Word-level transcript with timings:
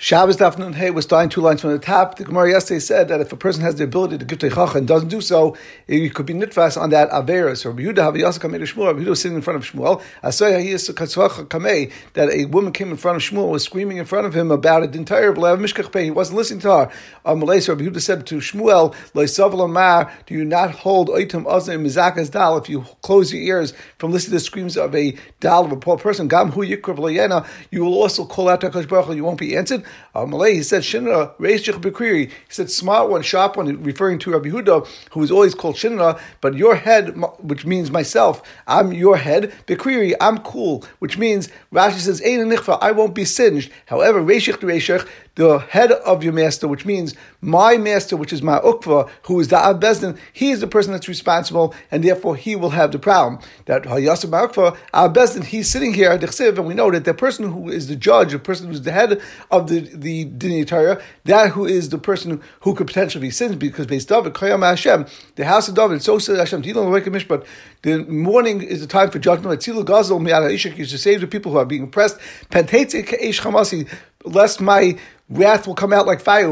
Shabbos 0.00 0.36
Daf 0.36 0.56
Nun 0.56 0.74
Hey 0.74 0.92
was 0.92 1.06
starting 1.06 1.28
two 1.28 1.40
lines 1.40 1.60
from 1.60 1.72
the 1.72 1.78
top. 1.80 2.18
The 2.18 2.24
Gemara 2.24 2.50
yesterday 2.50 2.78
said 2.78 3.08
that 3.08 3.20
if 3.20 3.32
a 3.32 3.36
person 3.36 3.62
has 3.62 3.74
the 3.74 3.82
ability 3.82 4.18
to 4.18 4.24
give 4.24 4.38
Teichacha 4.38 4.76
and 4.76 4.86
doesn't 4.86 5.08
do 5.08 5.20
so, 5.20 5.56
he 5.88 6.08
could 6.08 6.24
be 6.24 6.34
nitfas 6.34 6.80
on 6.80 6.90
that 6.90 7.10
Averis. 7.10 7.66
Or 7.66 7.72
Yehuda 7.72 7.96
Haviyasa 7.96 8.38
Kamei 8.38 8.60
Shmuel, 8.62 8.86
Rabbi 8.86 9.00
Yehuda 9.00 9.08
was 9.08 9.20
sitting 9.20 9.34
in 9.34 9.42
front 9.42 9.56
of 9.56 9.68
Shmuel. 9.68 10.00
Asoya 10.22 10.62
he 10.62 10.70
is 10.70 10.88
Kamei, 10.88 11.90
that 12.12 12.30
a 12.30 12.44
woman 12.44 12.72
came 12.72 12.92
in 12.92 12.96
front 12.96 13.16
of 13.16 13.22
Shmuel, 13.28 13.50
was 13.50 13.64
screaming 13.64 13.96
in 13.96 14.04
front 14.04 14.24
of 14.24 14.34
him 14.34 14.52
about 14.52 14.84
an 14.84 14.94
entire 14.94 15.32
Blav 15.32 15.58
Mishkach. 15.58 15.92
He 16.00 16.12
wasn't 16.12 16.36
listening 16.38 16.60
to 16.60 16.68
her. 16.70 16.92
Um, 17.24 17.40
Amalei, 17.40 17.60
so 17.60 17.74
Yehuda 17.74 18.00
said 18.00 18.24
to 18.28 18.36
Shmuel, 18.36 19.68
Mar, 19.68 20.12
do 20.26 20.34
you 20.34 20.44
not 20.44 20.70
hold 20.70 21.08
Oitam 21.08 21.44
Ozne 21.44 21.84
Mizakas 21.84 22.30
Dal 22.30 22.56
if 22.56 22.68
you 22.68 22.82
close 23.02 23.32
your 23.32 23.42
ears 23.42 23.72
from 23.98 24.12
listening 24.12 24.30
to 24.30 24.36
the 24.36 24.44
screams 24.44 24.76
of 24.76 24.94
a 24.94 25.16
Dal 25.40 25.64
of 25.64 25.72
a 25.72 25.76
poor 25.76 25.98
person? 25.98 26.28
Gam 26.28 26.52
Hu 26.52 26.64
Yikrav 26.64 27.48
you 27.72 27.84
will 27.84 27.94
also 27.94 28.24
call 28.24 28.48
out 28.48 28.60
to 28.60 28.70
Baruch 28.70 29.16
you 29.16 29.24
won't 29.24 29.40
be 29.40 29.56
answered. 29.56 29.84
Malay, 30.14 30.54
he 30.54 30.62
said 30.62 30.82
Shinra, 30.82 31.36
Reish 31.38 31.72
Bekwiri. 31.80 32.28
He 32.30 32.34
said 32.48 32.70
smart 32.70 33.08
one, 33.08 33.22
sharp 33.22 33.56
one, 33.56 33.82
referring 33.82 34.18
to 34.20 34.32
Rabbi 34.32 34.48
Huda, 34.48 34.86
who 35.10 35.20
was 35.20 35.30
always 35.30 35.54
called 35.54 35.76
Shinra, 35.76 36.20
but 36.40 36.54
your 36.54 36.76
head, 36.76 37.16
which 37.38 37.64
means 37.64 37.90
myself, 37.90 38.42
I'm 38.66 38.92
your 38.92 39.16
head. 39.16 39.52
Bekwiri, 39.66 40.14
I'm 40.20 40.38
cool, 40.38 40.84
which 40.98 41.18
means 41.18 41.48
Rashi 41.72 41.98
says, 41.98 42.22
Ein 42.24 42.56
I 42.80 42.92
won't 42.92 43.14
be 43.14 43.24
singed. 43.24 43.70
However, 43.86 44.20
Reish 44.22 44.52
Reish, 44.52 45.08
the 45.38 45.58
head 45.58 45.92
of 45.92 46.24
your 46.24 46.32
master, 46.32 46.66
which 46.66 46.84
means 46.84 47.14
my 47.40 47.76
master, 47.76 48.16
which 48.16 48.32
is 48.32 48.42
my 48.42 48.58
ukva, 48.58 49.08
who 49.22 49.38
is 49.38 49.46
the 49.46 49.56
Bezdin, 49.56 50.18
he 50.32 50.50
is 50.50 50.58
the 50.58 50.66
person 50.66 50.90
that's 50.90 51.06
responsible, 51.06 51.72
and 51.92 52.02
therefore 52.02 52.34
he 52.34 52.56
will 52.56 52.70
have 52.70 52.90
the 52.90 52.98
problem. 52.98 53.40
That 53.66 53.84
Hayasab 53.84 54.30
Ukva, 54.30 54.76
Bezdin, 55.14 55.44
he's 55.44 55.70
sitting 55.70 55.94
here 55.94 56.10
at 56.10 56.20
the 56.20 56.48
and 56.48 56.66
we 56.66 56.74
know 56.74 56.90
that 56.90 57.04
the 57.04 57.14
person 57.14 57.52
who 57.52 57.70
is 57.70 57.86
the 57.86 57.94
judge, 57.94 58.32
the 58.32 58.40
person 58.40 58.66
who's 58.66 58.82
the 58.82 58.90
head 58.90 59.22
of 59.52 59.68
the, 59.68 59.78
the 59.78 60.24
Dini 60.26 61.00
that 61.24 61.50
who 61.50 61.64
is 61.64 61.90
the 61.90 61.98
person 61.98 62.42
who 62.62 62.74
could 62.74 62.88
potentially 62.88 63.22
be 63.22 63.30
sinned, 63.30 63.60
because 63.60 63.86
based 63.86 64.08
David, 64.08 64.34
Kayam 64.34 64.68
Hashem, 64.68 65.06
the 65.36 65.44
house 65.44 65.68
of 65.68 65.76
David, 65.76 66.02
so 66.02 66.18
says 66.18 66.36
Hashem, 66.38 66.62
Mishpat, 66.62 67.46
the 67.82 68.04
morning 68.04 68.62
is 68.62 68.80
the 68.80 68.86
time 68.86 69.10
for 69.10 69.18
judgment. 69.18 69.60
Tzilu 69.60 69.84
Gazel, 69.84 70.20
Mi'ala 70.20 70.50
Ishak, 70.50 70.76
used 70.76 70.90
to 70.90 70.98
save 70.98 71.20
the 71.20 71.26
people 71.26 71.52
who 71.52 71.58
are 71.58 71.64
being 71.64 71.84
oppressed. 71.84 72.18
Pentetze 72.50 73.04
Ke'esh 73.06 73.40
Chamasi, 73.40 73.88
lest 74.24 74.60
my 74.60 74.98
wrath 75.30 75.66
will 75.66 75.74
come 75.74 75.92
out 75.92 76.06
like 76.06 76.20
fire, 76.20 76.48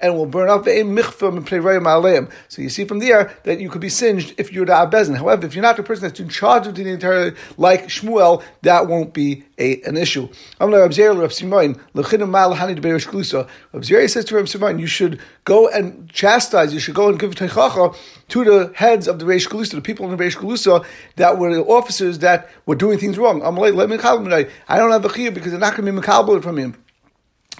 and 0.00 0.14
will 0.14 0.26
burn 0.26 0.48
up. 0.48 0.64
The 0.64 0.70
michfim 0.70 1.36
and 1.36 1.46
preirayim 1.46 1.82
aleim. 1.82 2.30
So 2.48 2.62
you 2.62 2.68
see 2.68 2.84
from 2.84 2.98
there 2.98 3.36
that 3.44 3.60
you 3.60 3.68
could 3.68 3.80
be 3.80 3.88
singed 3.88 4.34
if 4.38 4.52
you're 4.52 4.66
the 4.66 4.72
Abezin. 4.72 5.16
However, 5.16 5.46
if 5.46 5.54
you're 5.54 5.62
not 5.62 5.76
the 5.76 5.82
person 5.82 6.02
that's 6.08 6.20
in 6.20 6.28
charge 6.28 6.66
of 6.66 6.74
the 6.74 6.88
entire, 6.88 7.34
like 7.56 7.88
Shmuel, 7.88 8.42
that 8.62 8.86
won't 8.86 9.12
be 9.12 9.44
a, 9.58 9.82
an 9.82 9.96
issue. 9.96 10.28
Rabbi 10.58 10.90
says 14.06 14.24
to 14.24 14.34
Rabbi 14.34 14.46
Simon, 14.46 14.78
you 14.78 14.86
should 14.86 15.20
go 15.44 15.68
and 15.68 16.10
chastise, 16.10 16.72
you 16.72 16.80
should 16.80 16.94
go 16.94 17.08
and 17.08 17.18
give 17.18 17.34
teichacha 17.34 17.94
to 18.28 18.44
the 18.44 18.72
heads 18.74 19.06
of 19.08 19.18
the 19.18 19.26
Reish 19.26 19.48
Galusa, 19.48 19.72
the 19.72 19.80
people 19.82 20.10
in 20.10 20.16
the 20.16 20.22
Reish 20.22 20.36
That 21.16 21.38
were 21.38 21.54
the 21.54 21.62
officers 21.62 22.18
that 22.20 22.50
were 22.66 22.74
doing 22.74 22.98
things 22.98 23.18
wrong. 23.18 23.42
I 23.42 23.50
don't 23.50 24.90
have 24.90 25.04
a 25.04 25.08
chiyah 25.08 25.34
because 25.34 25.50
they're 25.50 25.60
not 25.60 25.76
going 25.76 25.86
to 25.86 25.92
be 25.92 26.06
makabel 26.06 26.42
from 26.42 26.58
him. 26.58 26.76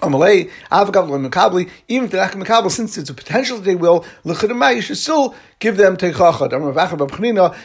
Amalei, 0.01 0.49
Avagav 0.71 1.29
Makabli, 1.29 1.69
even 1.87 2.05
if 2.05 2.11
they're 2.11 2.25
not 2.25 2.33
Makabli, 2.33 2.71
since 2.71 2.97
it's 2.97 3.11
a 3.11 3.13
potential 3.13 3.57
that 3.57 3.65
they 3.65 3.75
will, 3.75 4.03
you 4.25 4.81
should 4.81 4.97
still 4.97 5.35
give 5.61 5.77
them 5.77 5.95
Teichachad. 5.95 6.51
I 6.51 6.57
remember 6.57 6.77
Achav 6.79 6.99
of 6.99 7.11
Chanina. 7.11 7.55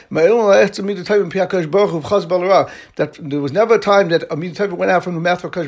That 2.97 3.19
there 3.19 3.41
was 3.41 3.53
never 3.53 3.75
a 3.75 3.79
time 3.79 4.09
that 4.11 4.31
Amid 4.31 4.55
Tevin 4.55 4.75
went 4.75 4.93
out 4.93 5.03
from 5.03 5.15
the 5.15 5.21
mouth 5.21 5.43
of 5.43 5.51
Kash 5.51 5.67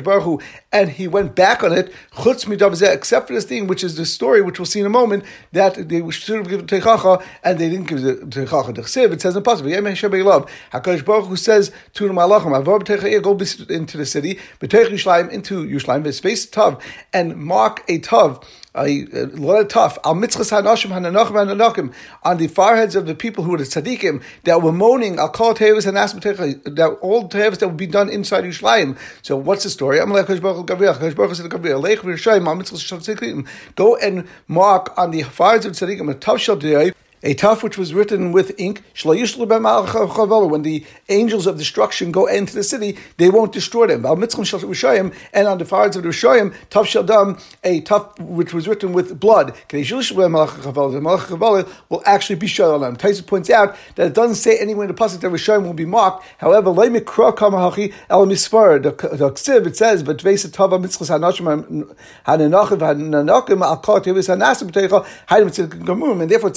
and 0.71 0.89
he 0.91 1.07
went 1.07 1.35
back 1.35 1.63
on 1.63 1.73
it, 1.73 1.91
except 2.17 3.27
for 3.27 3.33
this 3.33 3.45
thing, 3.45 3.67
which 3.67 3.83
is 3.83 3.95
the 3.95 4.05
story, 4.05 4.41
which 4.41 4.59
we'll 4.59 4.65
see 4.65 4.79
in 4.79 4.85
a 4.85 4.89
moment, 4.89 5.25
that 5.51 5.89
they 5.89 6.07
should 6.11 6.37
have 6.37 6.47
given 6.47 6.67
Teichacha 6.67 7.21
and 7.43 7.59
they 7.59 7.69
didn't 7.69 7.87
give 7.87 8.01
the 8.03 8.13
Teichacha. 8.15 8.77
It 8.77 9.21
says 9.21 9.35
in 9.35 9.43
Pasuk, 9.43 10.49
HaKadosh 10.71 11.03
Baruch 11.03 11.25
Hu 11.25 11.35
says 11.35 11.71
to 11.95 12.07
the 12.07 12.13
Malachim, 12.13 13.23
go 13.23 13.73
into 13.73 13.97
the 13.97 14.05
city, 14.05 14.39
into 14.61 15.65
Yerushalayim, 15.65 16.05
his 16.05 16.19
face 16.19 16.45
tav 16.45 16.83
and 17.11 17.35
mark 17.37 17.83
a 17.87 17.97
tav 17.99 18.39
a 18.68 18.68
Uh, 18.79 19.63
tough 19.65 19.97
al 20.05 20.15
mitzchas 20.15 20.51
hanashim 20.51 20.91
hananachim 20.91 21.33
hananakim 21.33 21.93
on 22.23 22.37
the 22.37 22.47
foreheads 22.47 22.95
of 22.95 23.05
the 23.07 23.13
people 23.13 23.43
who 23.43 23.51
were 23.51 23.57
the 23.57 23.65
tzaddikim 23.65 24.23
that 24.45 24.61
were 24.61 24.71
moaning 24.71 25.19
al 25.19 25.27
kol 25.27 25.53
tevis 25.53 25.85
and 25.85 25.97
ask 25.97 26.15
that 26.15 26.97
all 27.01 27.27
tevis 27.27 27.57
that 27.57 27.67
would 27.67 27.75
be 27.75 27.85
done 27.85 28.09
inside 28.09 28.45
Yerushalayim. 28.45 28.97
So 29.21 29.35
what's 29.35 29.63
the 29.63 29.69
story? 29.69 29.99
I'm 29.99 30.09
Go 33.75 33.95
and 33.97 34.27
mark 34.47 34.97
on 34.97 35.11
the 35.11 35.23
foreheads 35.23 35.65
of 35.65 35.73
tzaddikim 35.73 36.09
a 36.09 36.13
tav 36.13 36.39
shel 36.39 36.55
a 37.23 37.35
tuf 37.35 37.63
which 37.63 37.77
was 37.77 37.93
written 37.93 38.31
with 38.31 38.57
ink. 38.57 38.83
When 39.03 40.61
the 40.61 40.85
angels 41.09 41.47
of 41.47 41.57
destruction 41.57 42.11
go 42.11 42.25
into 42.27 42.53
the 42.55 42.63
city, 42.63 42.97
they 43.17 43.29
won't 43.29 43.51
destroy 43.51 43.87
them. 43.87 44.05
And 44.05 45.47
on 45.47 45.57
the 45.57 45.65
foreheads 45.65 45.95
of 45.95 46.03
the 46.03 46.09
Rishayim, 46.09 46.53
tuf 46.69 46.85
shaldam, 46.85 47.41
a 47.63 47.81
tuf 47.81 48.19
which 48.19 48.53
was 48.53 48.67
written 48.67 48.93
with 48.93 49.19
blood. 49.19 49.55
will 51.89 52.03
actually 52.05 52.35
be 52.35 52.47
shalom. 52.47 52.95
Taisa 52.97 53.25
points 53.25 53.49
out 53.49 53.75
that 53.95 54.07
it 54.07 54.13
doesn't 54.13 54.35
say 54.35 54.57
anywhere 54.57 54.87
in 54.87 54.95
the 54.95 54.99
pasuk 54.99 55.19
that 55.21 55.31
Rishayim 55.31 55.63
will 55.63 55.73
be 55.73 55.85
marked. 55.85 56.25
However, 56.37 56.71
the 56.71 56.89
ksiv 58.91 59.65
it 59.65 59.75
says, 59.77 60.03
but 60.03 60.19
and 66.21 66.29
therefore 66.29 66.49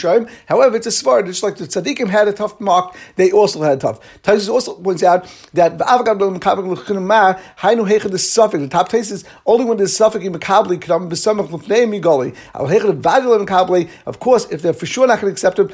tzatu 0.00 0.30
However, 0.46 0.76
it's 0.76 0.86
a 0.86 0.90
svart. 0.90 1.26
Just 1.26 1.42
like 1.42 1.56
the 1.56 1.66
tzaddikim 1.66 2.08
had 2.08 2.28
a 2.28 2.32
tough 2.32 2.60
mark, 2.60 2.94
they 3.16 3.30
also 3.30 3.62
had 3.62 3.78
a 3.78 3.80
tough. 3.80 4.00
Taisus 4.22 4.48
also 4.48 4.74
points 4.74 5.02
out 5.02 5.26
that 5.54 5.78
the 5.78 5.84
top 8.70 8.88
taste 8.88 9.26
only 9.46 9.64
when 9.64 9.78
there's 9.78 9.96
suffix 9.96 10.24
in 10.24 10.32
makabli 10.32 10.78
kadam 10.78 11.08
b'samach 11.08 11.50
l'fnei 11.50 12.00
migoli. 12.00 12.36
Al 12.54 12.66
hecha 12.66 12.86
the 12.86 12.92
vadil. 12.92 13.88
Of 14.06 14.20
course, 14.20 14.46
if 14.50 14.62
they're 14.62 14.72
for 14.72 14.86
sure 14.86 15.06
not 15.06 15.20
going 15.20 15.34
to 15.34 15.42
accept 15.48 15.58
him, 15.58 15.70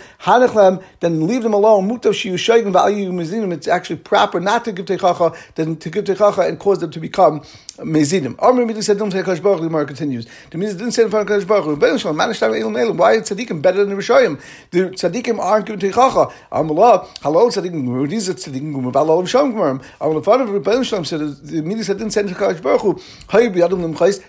then 1.01 1.27
leave 1.27 1.43
them 1.43 1.55
alone. 1.55 1.89
Mutav 1.89 2.13
shiyu 2.13 2.35
shaygin 2.35 2.73
value 2.73 3.13
mizinim. 3.13 3.53
It's 3.53 3.69
actually 3.69 3.97
proper 3.97 4.41
not 4.41 4.65
to 4.65 4.73
give 4.73 4.87
techacha 4.87 5.37
than 5.55 5.77
to 5.77 5.91
give 5.91 6.05
techacha 6.05 6.49
and 6.49 6.59
cause 6.59 6.79
them 6.79 6.91
to 6.91 7.01
become 7.01 7.41
mezidim. 7.79 8.35
Amr 8.39 8.67
Midi 8.67 8.83
said, 8.83 8.99
"Don't 8.99 9.13
Kadosh 9.13 9.43
Baruch." 9.43 9.61
The 9.61 9.69
Gemara 9.69 9.87
continues. 9.87 10.27
The 10.51 10.59
Midi 10.59 10.73
didn't 10.73 10.93
say 10.93 11.05
in 11.05 11.11
front 11.11 11.31
of 11.31 11.49
Baruch. 11.49 11.81
Why 11.81 11.89
is 11.91 12.03
tzaddikim 12.03 13.63
better 13.63 13.79
than 13.79 13.91
the 13.91 13.97
Rishayim? 14.17 14.41
The 14.71 14.91
tzaddikim 14.91 15.39
aren't 15.39 15.67
giving 15.67 15.81
teichacha. 15.91 16.33
Amallah, 16.53 17.07
hello 17.23 17.49
tzaddikim. 17.49 18.09
These 18.09 18.29
are 18.31 18.35
tzaddikim 18.35 18.75
gumim. 18.75 18.93
Valol 18.93 19.23
Rishayim 19.23 19.53
gumim. 19.55 19.83
Amallah, 20.01 20.25
father 20.25 20.45
of 20.45 20.51
Rebbeinu 20.51 20.85
Shalom 20.85 21.05
said, 21.05 21.21
the 21.21 21.63
Midi 21.63 21.83
said, 21.83 21.99
"Didn't 21.99 22.13
send 22.13 22.29
to 22.29 22.35
Kadosh 22.35 22.63
Baruch." 22.63 22.81
Hu. 22.83 23.01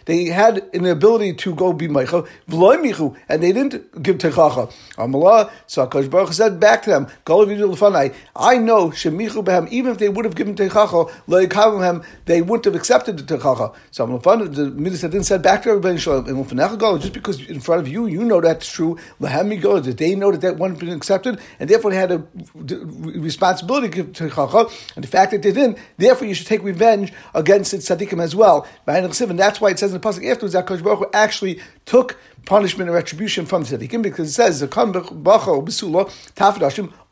They 0.06 0.26
had 0.26 0.64
an 0.74 0.86
ability 0.86 1.34
to 1.34 1.56
go 1.56 1.74
be 1.74 1.88
meicha 1.88 2.28
v'loy 2.50 2.82
michu, 2.82 3.16
and 3.30 3.42
they 3.44 3.52
didn't 3.52 4.02
give 4.02 4.18
teichacha. 4.18 4.72
Amallah, 4.98 5.50
so 5.66 5.88
Kadosh 5.88 6.10
Baruch 6.10 6.34
said 6.34 6.60
back 6.60 6.84
to 6.84 6.90
them, 6.90 7.08
I 7.28 8.58
know 8.58 8.90
shemichu 8.90 9.44
behem. 9.44 9.68
Even 9.70 9.92
if 9.92 9.98
they 9.98 10.10
would 10.10 10.26
have 10.26 10.36
given 10.36 10.56
to 10.56 10.68
teichacha, 10.68 12.04
they 12.26 12.42
wouldn't 12.42 12.66
have 12.66 12.76
accepted 12.76 13.18
the 13.18 13.38
techacha. 13.38 13.74
So 13.92 14.06
the 14.06 14.72
Midas 14.72 15.02
didn't 15.02 15.24
said 15.24 15.42
back 15.42 15.64
to 15.64 15.70
everybody 15.70 15.96
in 15.96 17.00
just 17.00 17.14
because 17.14 17.42
in 17.48 17.60
front 17.60 17.82
of 17.82 17.88
you, 17.88 18.06
you 18.06 18.24
know 18.24 18.42
that's 18.42 18.70
true. 18.70 18.98
Lahemi 19.22 19.60
go 19.78 19.86
that 19.86 19.98
they 19.98 20.16
know 20.16 20.32
that 20.32 20.42
that 20.42 20.58
one 20.58 20.72
had 20.72 20.80
been 20.80 20.90
accepted, 20.90 21.40
and 21.60 21.70
therefore 21.70 21.92
they 21.92 21.98
had 21.98 22.12
a 22.12 22.24
responsibility 22.54 23.90
to 23.90 24.04
give 24.04 24.08
techacha. 24.14 24.72
And 24.96 25.04
the 25.04 25.08
fact 25.08 25.32
that 25.32 25.42
they 25.42 25.52
didn't, 25.52 25.78
therefore 25.98 26.28
you 26.28 26.34
should 26.34 26.48
take 26.48 26.64
revenge 26.64 27.14
against 27.34 27.74
its 27.74 27.90
tzaddikim 27.90 28.22
as 28.22 28.36
well. 28.36 28.68
And 28.86 29.12
that's 29.40 29.62
why 29.62 29.70
it 29.72 29.80
says 29.80 29.94
in 29.94 30.02
the 30.02 30.08
pasuk 30.08 30.30
afterwards 30.30 30.54
that 30.54 30.66
Kosh 30.66 30.82
Baruch 30.82 31.10
actually 31.14 31.60
took 31.86 32.18
punishment 32.46 32.90
and 32.90 32.96
retribution 32.96 33.46
from 33.46 33.64
the 33.64 33.78
tzaddikim 33.78 34.02
because 34.02 34.30
it 34.30 34.34
says 34.34 34.60
the 34.60 34.68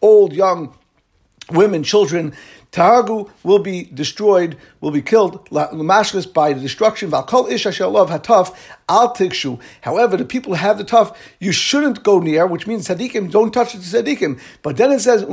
old, 0.01 0.33
young 0.33 0.75
women, 1.51 1.83
children, 1.83 2.33
Tahagu 2.75 3.29
will 3.41 3.59
be 3.59 3.85
destroyed, 3.85 4.57
will 4.81 4.91
be 4.91 5.01
killed, 5.01 5.49
Lamashkas 5.49 6.31
by 6.31 6.51
the 6.51 6.59
destruction. 6.59 7.09
Valkol 7.09 7.49
Ish 7.49 7.79
love 7.79 8.09
Hataf 8.09 8.53
Al 8.89 9.15
Tikshu. 9.15 9.59
However, 9.81 10.17
the 10.17 10.25
people 10.25 10.53
who 10.53 10.59
have 10.59 10.77
the 10.77 10.83
tough, 10.83 11.17
you 11.39 11.53
shouldn't 11.53 12.03
go 12.03 12.19
near, 12.19 12.45
which 12.45 12.67
means 12.67 12.87
Sadiqim, 12.87 13.31
don't 13.31 13.53
touch 13.53 13.73
the 13.73 13.79
Sadiqim. 13.79 14.41
But 14.61 14.75
then 14.75 14.91
it 14.91 14.99
says, 14.99 15.23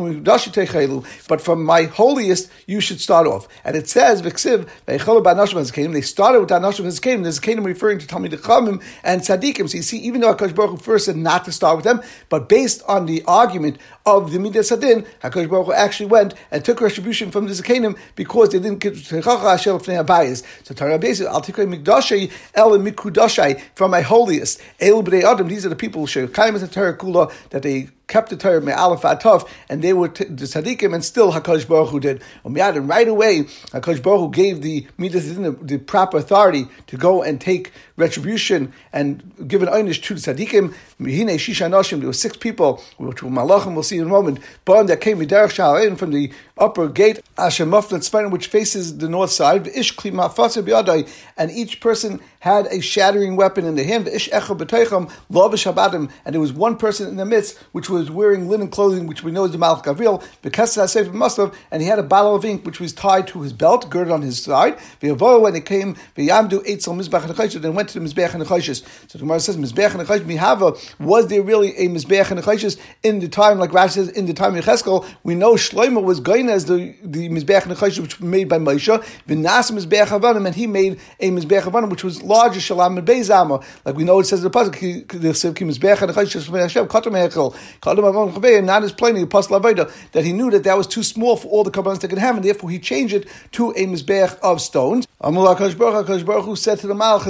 but 1.29 1.41
from 1.41 1.65
my 1.65 1.83
holiest, 1.83 2.49
you 2.67 2.81
should 2.81 3.01
start 3.01 3.27
off. 3.27 3.49
And 3.65 3.77
it 3.77 3.89
says, 3.89 4.23
Viksiv, 4.23 4.69
they 4.87 4.99
started 4.99 6.41
with 6.41 6.49
Anashim 6.51 6.85
Hezkanim. 6.85 7.23
There's 7.25 7.39
a 7.39 7.41
Kanim 7.41 7.65
referring 7.65 7.99
to 7.99 8.07
Talmud 8.07 8.31
Chamim 8.31 8.81
and 9.03 9.21
Sadiqim. 9.21 9.69
So 9.69 9.79
you 9.79 9.83
see, 9.83 9.99
even 9.99 10.21
though 10.21 10.33
HaKadosh 10.33 10.55
Baruch 10.55 10.81
first 10.81 11.07
said 11.07 11.17
not 11.17 11.45
to 11.47 11.53
start 11.53 11.77
with 11.77 11.85
them, 11.85 12.03
but 12.29 12.49
based 12.49 12.83
on 12.87 13.07
the 13.07 13.25
argument 13.27 13.79
of 14.07 14.33
the 14.33 14.39
Midas 14.39 14.71
Sadin, 14.71 15.05
HaKadosh 15.23 15.51
Baruch 15.51 15.75
actually 15.75 16.07
went 16.07 16.35
and 16.53 16.65
took 16.65 16.81
retribution 16.81 17.32
from 17.33 17.47
the 17.47 17.53
Zakanim 17.53 17.99
because 18.15 18.51
they 18.51 18.59
didn't 18.59 18.79
get 18.79 18.95
Techacha 18.95 19.51
Hashem 19.51 19.79
Fnei 19.79 20.05
Abayis. 20.05 20.45
So 20.65 20.75
Torah 20.75 20.99
Beis, 20.99 21.25
Al 21.25 21.43
Tikrei 21.43 21.67
Mikdashei 21.67 22.31
El 22.55 22.79
Mikudashai 22.79 23.61
from 23.75 23.91
my 23.91 24.03
holiest. 24.03 24.61
El 24.79 25.03
B'nei 25.03 25.23
Adam, 25.23 25.49
these 25.49 25.67
are 25.67 25.71
the 25.71 25.77
people, 25.77 26.07
Shekayim 26.07 26.55
is 26.55 26.61
the 26.61 26.69
Torah 26.69 26.97
Kula, 26.97 27.33
that 27.51 27.63
they 27.63 27.89
kept 28.13 28.29
the 28.29 28.37
Torah 28.37 28.61
me'alef 28.61 29.01
atov, 29.01 29.49
and 29.71 29.81
they 29.83 29.95
were 29.95 30.09
t- 30.09 30.25
the 30.25 30.45
tzaddikim, 30.45 30.95
and 30.95 31.03
still 31.03 31.33
Hakadosh 31.33 31.67
Baruch 31.67 31.89
Hu 31.89 32.01
did. 32.01 32.23
And 32.45 32.89
right 32.89 33.09
away, 33.09 33.45
Hakadosh 33.73 34.03
Baruch 34.03 34.21
Hu 34.21 34.31
gave 34.31 34.61
the 34.61 34.87
midas 34.99 35.35
the, 35.35 35.53
the 35.53 35.79
proper 35.79 36.19
authority 36.19 36.67
to 36.89 36.99
go 36.99 37.23
and 37.23 37.41
take 37.41 37.73
retribution 37.97 38.73
and 38.93 39.33
give 39.49 39.63
an 39.63 39.69
einish 39.69 40.03
to 40.03 40.15
the 40.15 40.21
tzaddikim. 40.21 40.75
Mihine 41.01 41.35
shisha 41.37 41.71
noshim. 41.71 42.01
There 42.01 42.07
were 42.07 42.13
six 42.13 42.37
people, 42.37 42.83
which 42.99 43.23
were 43.23 43.31
malachim. 43.31 43.73
We'll 43.73 43.83
see 43.83 43.97
in 43.97 44.05
a 44.05 44.09
moment. 44.09 44.41
But 44.67 44.89
that 44.89 45.01
came 45.01 45.19
sha'arin 45.19 45.97
from 45.97 46.11
the 46.11 46.31
upper 46.59 46.89
gate 46.89 47.21
Asher 47.39 47.65
Mufnat 47.65 48.31
which 48.31 48.47
faces 48.47 48.99
the 48.99 49.09
north 49.09 49.31
side. 49.31 49.67
Ish 49.69 49.97
klima 49.97 51.09
and 51.39 51.51
each 51.51 51.81
person 51.81 52.21
had 52.43 52.67
a 52.73 52.81
shattering 52.81 53.37
weapon 53.37 53.65
in 53.65 53.77
the 53.77 53.85
hand. 53.85 54.09
And 54.09 54.21
there 56.35 56.41
was 56.41 56.53
one 56.53 56.77
person 56.77 57.09
in 57.09 57.17
the 57.17 57.25
midst 57.25 57.57
which 57.71 57.89
was 57.89 58.11
wearing 58.11 58.49
linen 58.49 58.67
clothing, 58.67 59.07
which 59.07 59.23
we 59.23 59.31
know 59.31 59.45
is 59.45 59.53
the 59.53 59.59
Malach 59.59 59.85
Gavril, 59.85 60.21
and 61.71 61.83
he 61.83 61.87
had 61.87 62.01
a 62.01 62.03
bottle 62.03 62.35
of 62.35 62.45
ink 62.45 62.67
which 62.67 62.81
was 62.81 62.93
tied 62.93 63.29
to 63.29 63.43
his 63.43 63.53
belt, 63.53 63.89
girded 63.89 64.13
on 64.13 64.23
his 64.23 64.43
side. 64.43 64.77
When 65.01 65.55
it 65.55 65.65
came, 65.65 65.97
and 66.17 67.77
went 67.77 67.89
to 67.91 68.01
the 68.01 68.05
Mizbech 68.05 68.33
and 68.33 68.43
the 68.43 68.75
So 68.75 68.85
the 69.13 69.19
Gemara 69.19 69.39
says, 69.39 69.57
Mizbech 69.57 69.93
and 69.93 70.01
the 70.01 70.35
Mihava, 70.35 70.99
was 70.99 71.29
there 71.29 71.43
really 71.43 71.77
a 71.77 71.89
Mizbech 71.89 72.33
and 72.33 72.41
the 72.41 72.77
in 73.05 73.21
the 73.21 73.29
time, 73.29 73.59
like 73.59 73.71
Rashi 73.71 73.91
says, 73.91 74.09
in 74.09 74.27
the 74.27 74.35
time 74.35 74.57
of 74.57 74.65
Cheskel, 74.65 75.07
we 75.23 75.37
know 75.37 75.55
Shlomo 75.55 76.03
was 76.03 76.19
going 76.19 76.49
as 76.49 76.65
the, 76.65 76.93
the 77.05 77.29
Mizbech 77.29 77.63
and 77.63 77.77
the 77.77 78.03
which 78.03 78.19
was 78.19 78.21
made 78.21 78.49
by 78.49 78.59
Moshe, 78.59 79.01
V'nas 79.29 79.71
Mizbech 79.71 80.37
and 80.37 80.55
he 80.57 80.67
made 80.67 80.99
a 81.21 81.31
Mizbech 81.31 81.89
which 81.89 82.03
was 82.03 82.21
larger 82.33 82.61
Shalom 82.61 82.99
and 82.99 83.07
Beizama. 83.07 83.63
Like 83.85 83.97
we 83.97 84.05
know 84.05 84.19
it 84.19 84.25
says 84.25 84.45
in 84.45 84.51
the 84.51 84.59
Pasuk, 84.59 84.75
Ki 84.75 85.05
Mizbech 85.05 86.03
and 86.03 86.15
Hashem, 86.15 86.87
Katam 86.89 87.15
Hechel, 87.29 88.65
not 88.65 88.85
as 88.85 88.93
plainly 88.93 89.23
Apostle 89.23 89.61
Aveda 89.61 89.93
that 90.13 90.25
he 90.25 90.33
knew 90.33 90.51
that 90.51 90.65
that 90.65 90.77
was 90.77 90.87
too 90.87 91.03
small 91.03 91.37
for 91.37 91.49
all 91.49 91.65
the 91.65 91.71
korbanos 91.71 92.01
they 92.01 92.09
could 92.09 92.19
have, 92.19 92.37
and 92.37 92.45
therefore 92.45 92.71
he 92.71 92.79
changed 92.79 93.15
it 93.15 93.29
to 93.53 93.71
a 93.73 93.87
mizbech 93.87 94.39
of 94.41 94.61
stones. 94.61 95.07
Amul 95.23 95.55
Hakadosh 95.55 95.79
Baruch 96.27 96.45
Hu 96.45 96.57
said 96.57 96.79
to 96.81 96.87
the 96.89 96.95
Malach, 96.95 97.23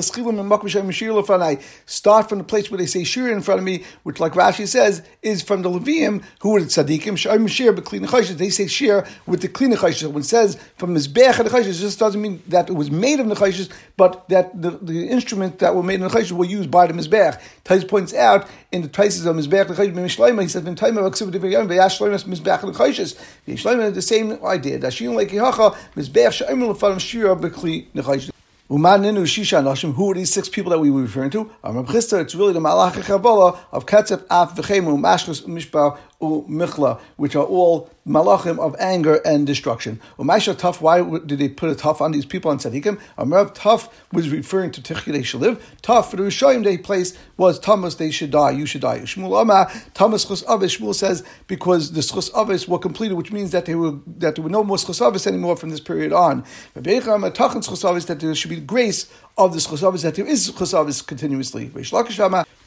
Start 1.87 2.29
from 2.29 2.39
the 2.39 2.45
place 2.45 2.71
where 2.71 2.79
they 2.79 2.87
say 2.87 3.05
Shir 3.05 3.31
in 3.31 3.43
front 3.43 3.59
of 3.59 3.65
me, 3.65 3.85
which, 4.03 4.19
like 4.19 4.33
Rashi 4.33 4.67
says, 4.67 5.03
is 5.21 5.43
from 5.43 5.63
the 5.63 5.69
Levium, 5.69 6.23
who 6.41 6.57
are 6.57 6.61
the 6.61 6.67
tzaddikim. 6.67 7.19
Shir 7.49 7.73
but 7.73 7.85
clean 7.85 8.07
Nechayshis. 8.07 8.39
They 8.39 8.49
say 8.49 8.67
Shir 8.67 9.07
with 9.27 9.43
the 9.43 9.49
clean 9.49 9.73
nechayshis. 9.73 10.11
When 10.11 10.23
it 10.23 10.27
says 10.27 10.59
from 10.77 10.95
mizbech 10.95 11.39
and 11.39 11.49
nechayshis, 11.49 11.81
just 11.81 11.99
doesn't 11.99 12.21
mean 12.21 12.43
that 12.49 12.71
it 12.71 12.73
was 12.73 12.91
made 12.91 13.21
of 13.21 13.27
nechayshis, 13.27 13.71
but 13.97 14.29
that 14.29 14.61
the, 14.61 14.71
the 14.71 15.09
instruments 15.09 15.59
that 15.59 15.75
were 15.75 15.83
made 15.83 16.01
of 16.01 16.11
nechayshis 16.11 16.33
were 16.33 16.45
used 16.45 16.71
by 16.71 16.87
the 16.87 16.93
mizbech. 16.93 17.41
Tais 17.65 17.85
points 17.85 18.15
out 18.15 18.49
in 18.71 18.83
the 18.83 18.89
traces 18.89 19.27
of 19.27 19.37
mizbech 19.37 19.67
nechayshis. 19.67 19.93
He 23.47 23.57
said 23.57 23.79
says 23.79 23.95
the 23.95 24.03
same 24.03 24.45
idea. 24.45 24.79
Dashin 24.79 25.15
like 25.15 25.29
Yehacha, 25.29 25.75
Mizbech 25.97 26.47
Sha'imel 26.47 26.75
Lefanim 26.75 27.01
Shira 27.01 27.37
Bekli 27.37 27.87
Nechaysh. 27.95 28.31
Umaninu 28.71 29.25
Shisha 29.25 29.63
Nashim, 29.63 29.95
who 29.95 30.11
are 30.11 30.15
these 30.15 30.33
six 30.33 30.49
people 30.49 30.71
that 30.71 30.79
we 30.79 30.91
were 30.91 31.03
referring 31.03 31.31
to? 31.31 31.51
It's 31.63 32.35
really 32.35 32.55
the 32.55 32.61
Malach 32.61 32.93
Chavala 32.93 33.59
of 33.71 33.85
Ketzef, 33.85 34.25
Af, 34.31 34.55
Vechemu, 34.55 34.99
Mashkus, 34.99 35.43
Mishpah, 35.43 35.99
Michla, 36.23 37.01
which 37.17 37.35
are 37.35 37.45
all 37.45 37.91
malachim 38.07 38.59
of 38.59 38.75
anger 38.79 39.17
and 39.25 39.47
destruction. 39.47 40.01
Umaisha 40.19 40.55
Tuf, 40.55 40.81
why 40.81 41.03
did 41.21 41.39
they 41.39 41.49
put 41.49 41.71
a 41.71 41.75
Tuf 41.75 42.01
on 42.01 42.13
these 42.13 42.25
people 42.25 42.51
on 42.51 42.59
Tzadikim? 42.59 43.01
Amrav 43.19 43.55
Tuf 43.55 43.91
was 44.13 44.29
referring 44.31 44.71
to 44.73 44.83
should 45.23 45.41
live. 45.41 45.77
Tuf, 45.83 46.07
for 46.11 46.17
the 46.17 46.23
Rishayim 46.23 46.65
they 46.65 46.79
placed 46.79 47.19
was 47.37 47.59
Thomas, 47.59 47.97
they 47.97 48.11
should 48.11 48.31
die, 48.31 48.51
you 48.53 48.67
should 48.67 48.81
die. 48.81 49.01
Shmuel 49.01 49.41
Amma, 49.41 49.71
Thomas 49.95 50.25
Chus 50.25 50.45
Avis, 50.49 50.79
Shmuel 50.79 50.95
says, 50.95 51.25
because 51.47 51.93
the 51.93 52.03
Chus 52.03 52.31
Avis 52.37 52.69
were 52.69 52.79
completed, 52.79 53.15
which 53.15 53.33
means 53.33 53.51
that 53.51 53.67
they 53.67 53.75
were 53.75 53.99
that 54.07 54.37
there 54.37 54.45
were 54.45 54.51
no 54.51 54.65
more 54.65 54.79
Chus 54.79 55.01
Avis 55.01 55.27
anymore 55.27 55.57
from 55.57 55.71
this 55.71 55.81
period 55.81 56.13
on. 56.13 56.45
But 56.75 56.85
That 56.85 58.19
there 58.21 58.35
should 58.35 58.51
be 58.51 58.61
grace 58.61 59.13
of 59.37 59.55
the 59.55 59.61
Chus 59.61 59.81
that 60.03 60.15
there 60.15 60.27
is 60.27 60.53
Chus 60.53 61.03
continuously. 61.03 61.71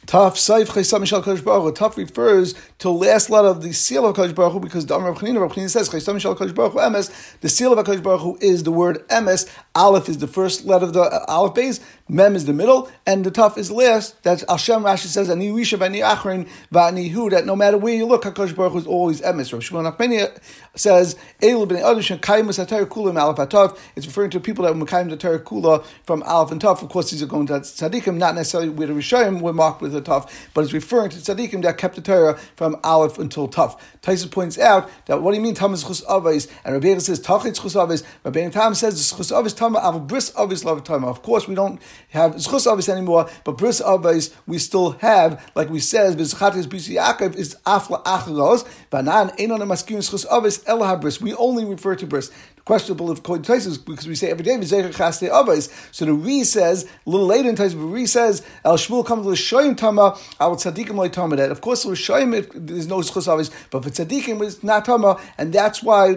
Taf 0.06 0.34
Saif 0.34 0.66
Chaysam 0.66 1.00
Mishal 1.00 1.20
Kodesh 1.20 1.42
Baruch 1.42 1.74
Taf 1.74 1.96
refers 1.96 2.54
to 2.78 2.90
last 2.90 3.28
letter 3.28 3.48
of 3.48 3.60
the 3.60 3.72
seal 3.72 4.06
of 4.06 4.14
Kodesh 4.14 4.36
Baruch 4.36 4.52
Hu 4.52 4.60
because 4.60 4.88
Amr 4.88 5.08
of 5.08 5.18
Chanina, 5.18 5.40
Rav 5.40 5.52
Chanina 5.52 5.68
says 5.68 5.88
Chaysam 5.88 6.14
Mishal 6.14 6.36
Kodesh 6.36 6.54
Baruch 6.54 6.74
Hu 6.74 6.78
Emes. 6.78 7.40
The 7.40 7.48
seal 7.48 7.76
of 7.76 7.84
Kodesh 7.84 8.04
Baruch 8.04 8.20
Hu 8.20 8.38
is 8.40 8.62
the 8.62 8.70
word 8.70 9.04
Emes. 9.08 9.52
Aleph 9.74 10.08
is 10.08 10.18
the 10.18 10.28
first 10.28 10.64
letter 10.64 10.84
of 10.84 10.92
the 10.92 11.24
Aleph 11.26 11.54
base. 11.54 11.80
Mem 12.08 12.36
is 12.36 12.44
the 12.44 12.52
middle, 12.52 12.88
and 13.04 13.26
the 13.26 13.32
Taf 13.32 13.58
is 13.58 13.68
last. 13.68 14.22
That's 14.22 14.44
Hashem 14.48 14.82
Rashi 14.84 15.06
says 15.06 15.28
Ani 15.28 15.50
Risha 15.50 15.76
Vani 15.76 16.02
Achrin 16.02 16.48
Vani 16.72 17.10
Hu. 17.10 17.30
That 17.30 17.46
no 17.46 17.56
matter 17.56 17.76
where 17.76 17.94
you 17.94 18.06
look, 18.06 18.22
Hakadosh 18.22 18.54
Baruch 18.54 18.74
Hu 18.74 18.78
is 18.78 18.86
always 18.86 19.20
Emes. 19.22 19.52
Rav 19.52 19.60
Shmuel 19.60 19.92
Nachmani 19.92 20.38
says 20.76 21.16
Elu 21.40 21.66
Bnei 21.66 21.82
Adushan 21.82 22.20
Kaimus 22.20 22.64
Hatar 22.64 22.86
Kula 22.86 23.20
Aleph 23.20 23.38
Atav. 23.38 23.76
It's 23.96 24.06
referring 24.06 24.30
to 24.30 24.38
people 24.38 24.64
that 24.64 24.76
were 24.76 24.86
Kaim 24.86 25.08
the 25.08 25.16
Torah 25.16 25.40
Kula 25.40 25.84
from 26.04 26.22
Aleph 26.22 26.52
and 26.52 26.60
Tav. 26.60 26.80
Of 26.80 26.88
course, 26.90 27.10
these 27.10 27.24
are 27.24 27.26
going 27.26 27.48
to 27.48 27.54
tzaddikim, 27.54 28.16
not 28.18 28.36
necessarily 28.36 28.68
where 28.68 28.86
the 28.86 28.92
Rishayim 28.92 29.40
were 29.40 29.52
marked 29.52 29.82
with 29.82 29.92
the 29.92 30.00
Tav, 30.00 30.32
but 30.54 30.62
it's 30.62 30.72
referring 30.72 31.10
to 31.10 31.16
tzaddikim 31.16 31.62
that 31.62 31.76
kept 31.76 31.96
the 31.96 32.02
Torah 32.02 32.38
from 32.54 32.76
Aleph 32.84 33.18
until 33.18 33.48
Tav. 33.48 33.82
Tyson 34.00 34.28
points 34.28 34.60
out 34.60 34.88
that 35.06 35.22
what 35.22 35.32
do 35.32 35.38
you 35.38 35.42
mean 35.42 35.54
Tam 35.54 35.74
is 35.74 35.82
chus 35.82 36.02
avos? 36.02 36.48
And 36.64 36.74
Rabbi 36.74 36.98
says 36.98 37.18
Tachit 37.18 37.60
chus 37.60 37.74
avos. 37.74 38.04
Rabbi 38.22 38.48
Tam 38.50 38.76
says 38.76 38.94
chus 39.10 39.32
avos 39.32 39.56
Tama 39.56 39.80
av 39.80 40.06
bris 40.06 40.32
love 40.36 40.78
of 40.78 40.84
Tama. 40.84 41.08
Of 41.08 41.22
course, 41.22 41.48
we 41.48 41.56
don't 41.56 41.80
have 42.10 42.34
chus 42.34 42.66
avos 42.66 42.88
anymore, 42.88 43.28
but 43.44 43.58
bris 43.58 43.80
avos 43.80 44.34
we 44.46 44.58
still 44.58 44.92
have, 44.92 45.50
like 45.54 45.68
we 45.70 45.80
says, 45.80 46.16
Bizchatis 46.16 46.66
bisi 46.66 46.96
Yaakov 46.96 47.36
is 47.36 47.56
afla 47.66 48.02
achalos. 48.04 48.66
Banan 48.90 49.30
enon 49.38 49.60
maskim 49.60 50.08
chus 50.08 50.24
avos 50.26 50.62
el 50.66 50.96
bris. 50.98 51.20
We 51.20 51.34
only 51.34 51.64
refer 51.64 51.96
to 51.96 52.06
bris 52.06 52.30
questionable 52.66 53.12
of 53.12 53.22
Kohen 53.22 53.42
Taisus 53.42 53.82
because 53.82 54.08
we 54.08 54.16
say 54.16 54.28
every 54.28 54.44
day 54.44 54.56
V'zecher 54.56 54.92
Chaste 54.92 55.30
Avos. 55.30 55.70
So 55.94 56.04
the 56.04 56.12
Re 56.12 56.42
says 56.42 56.84
a 57.06 57.08
little 57.08 57.26
later 57.26 57.48
in 57.48 57.54
Taisus, 57.54 57.74
but 57.74 57.86
Re 57.86 58.06
says 58.06 58.44
El 58.64 58.76
Shmuel 58.76 59.06
comes 59.06 59.24
to 59.24 59.32
Shoyim 59.40 59.76
Tama, 59.76 60.18
Al 60.40 60.56
Tzadikim 60.56 60.96
Loy 60.96 61.08
Tama. 61.08 61.36
That 61.36 61.52
of 61.52 61.60
course 61.60 61.84
with 61.84 61.98
Shoyim 61.98 62.48
there's 62.54 62.88
no 62.88 62.98
Schus 62.98 63.28
Avos, 63.28 63.52
but 63.70 63.84
for 63.84 63.90
Tzadikim 63.90 64.44
it's 64.44 64.64
not 64.64 64.84
Tama, 64.84 65.18
and 65.38 65.52
that's 65.52 65.80
why 65.80 66.16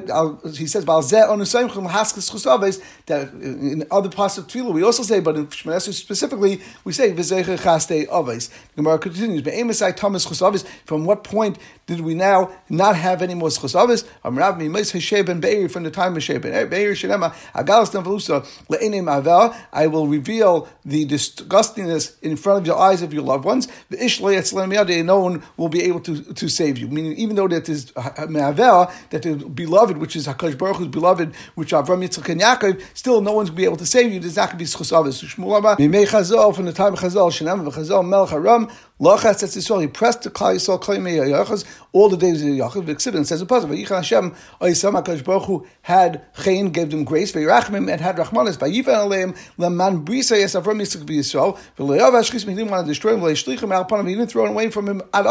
he 0.55 0.65
says 0.65 0.85
Bal 0.85 1.03
Zeh 1.03 1.27
Onusayim 1.29 1.71
Chum 1.71 1.87
Haskas 1.87 2.31
Schus 2.31 2.47
Avos. 2.47 2.81
That 3.05 3.31
in 3.31 3.85
other 3.91 4.09
parts 4.09 4.39
of 4.39 4.47
Tefillah 4.47 4.73
we 4.73 4.83
also 4.83 5.03
say, 5.03 5.19
but 5.19 5.35
in 5.35 5.45
Shmonesu 5.47 5.93
specifically 5.93 6.61
we 6.83 6.93
say 6.93 7.13
V'zecher 7.13 7.61
Chaste 7.61 8.09
Avos. 8.09 8.49
Gemara 8.75 8.97
continues, 8.97 9.43
Be'emisai 9.43 9.95
Thomas 9.95 10.25
Schus 10.25 10.41
Avos. 10.41 10.65
From 10.85 11.05
what 11.05 11.23
point 11.23 11.59
did 11.85 12.01
we 12.01 12.15
now 12.15 12.49
not 12.69 12.95
have 12.95 13.21
any 13.21 13.35
more 13.35 13.49
Schus 13.49 13.75
Avos? 13.75 14.03
Amrav 14.25 14.57
Mimais 14.57 14.93
Heshe 14.93 15.23
Ben 15.23 15.39
Beir 15.39 15.69
from 15.69 15.83
the 15.83 15.91
time 15.91 16.17
of 16.17 16.23
Sheba. 16.23 16.38
I 19.71 19.87
will 19.87 20.07
reveal 20.07 20.67
the 20.85 21.05
disgustingness 21.05 22.15
in 22.21 22.35
front 22.37 22.59
of 22.59 22.67
your 22.67 22.77
eyes 22.77 23.01
of 23.01 23.13
your 23.13 23.23
loved 23.23 23.45
ones. 23.45 23.67
No 23.89 25.19
one 25.19 25.43
will 25.57 25.69
be 25.69 25.81
able 25.83 25.99
to, 26.01 26.33
to 26.33 26.49
save 26.49 26.77
you. 26.77 26.87
Meaning, 26.87 27.13
even 27.13 27.35
though 27.35 27.47
that 27.47 27.69
is 27.69 27.91
that 27.93 29.21
the 29.21 29.35
beloved, 29.35 29.97
which 29.97 30.15
is 30.15 30.27
Hakadosh 30.27 30.57
Baruch 30.57 30.77
Hu's 30.77 30.87
beloved, 30.87 31.35
which 31.55 31.71
Avram 31.71 32.03
Yitzchak 32.05 32.29
and 32.29 32.41
Yaakov, 32.41 32.81
still 32.93 33.21
no 33.21 33.33
one's 33.33 33.49
going 33.49 33.57
to 33.57 33.61
be 33.61 33.65
able 33.65 33.77
to 33.77 33.85
save 33.85 34.13
you. 34.13 34.19
There's 34.19 34.35
not 34.35 34.51
going 34.51 34.57
to 34.57 34.63
be 34.63 34.65
schus 34.65 36.55
From 36.55 36.65
the 36.65 36.73
time 36.73 36.93
of 36.93 36.99
Chazael, 36.99 37.31
Shenam 37.31 37.71
Chazael 37.71 38.07
Melech 38.07 38.29
Haram 38.29 38.69
Lachas 38.99 39.41
Etz 39.43 39.55
Yisrael, 39.55 39.79
he 39.81 39.87
pressed 39.87 40.23
the 40.23 40.29
Klal 40.29 40.55
Yisrael 40.55 40.81
Klei 40.81 40.99
Yachas 40.99 41.63
all 41.93 42.09
the 42.09 42.17
days 42.17 42.41
of 42.41 42.49
Yaakov. 42.49 42.85
The 42.85 43.17
and 43.17 43.25
says 43.25 43.41
a 43.41 43.45
puzzle. 43.45 43.69
Vayichan 43.69 43.95
Hashem 43.95 44.31
Oyisam 44.61 45.01
Hakadosh 45.01 45.23
Baruch 45.23 45.45
Hu 45.45 45.65
had 45.83 46.33
Chayin, 46.35 46.71
gave 46.71 46.91
them 46.91 47.03
grace. 47.03 47.31
Vayirachmim 47.31 47.89
and 47.91 48.01
had 48.01 48.17
Rachmanis. 48.17 48.57
Vayivan 48.57 49.07
Aleim 49.07 49.37
Leman 49.57 50.05
Brisa 50.05 50.37
Yes 50.37 50.53
Avram 50.53 50.81
Yitzchak 50.81 51.05
B'Yisrael. 51.05 51.57
V'Leyav 51.77 52.11
Ashchis 52.11 52.47
He 52.47 52.53
didn't 52.53 52.69
want 52.69 52.85
to 52.85 52.91
destroy 52.91 53.13
him. 53.13 53.21
V'Leishlichim 53.21 53.73
Al 53.73 53.85
Panim. 53.85 54.07
He 54.07 54.15
didn't 54.15 54.29
throw 54.29 54.45
away 54.45 54.69
from 54.69 54.87
him 54.87 55.01
ad 55.13 55.25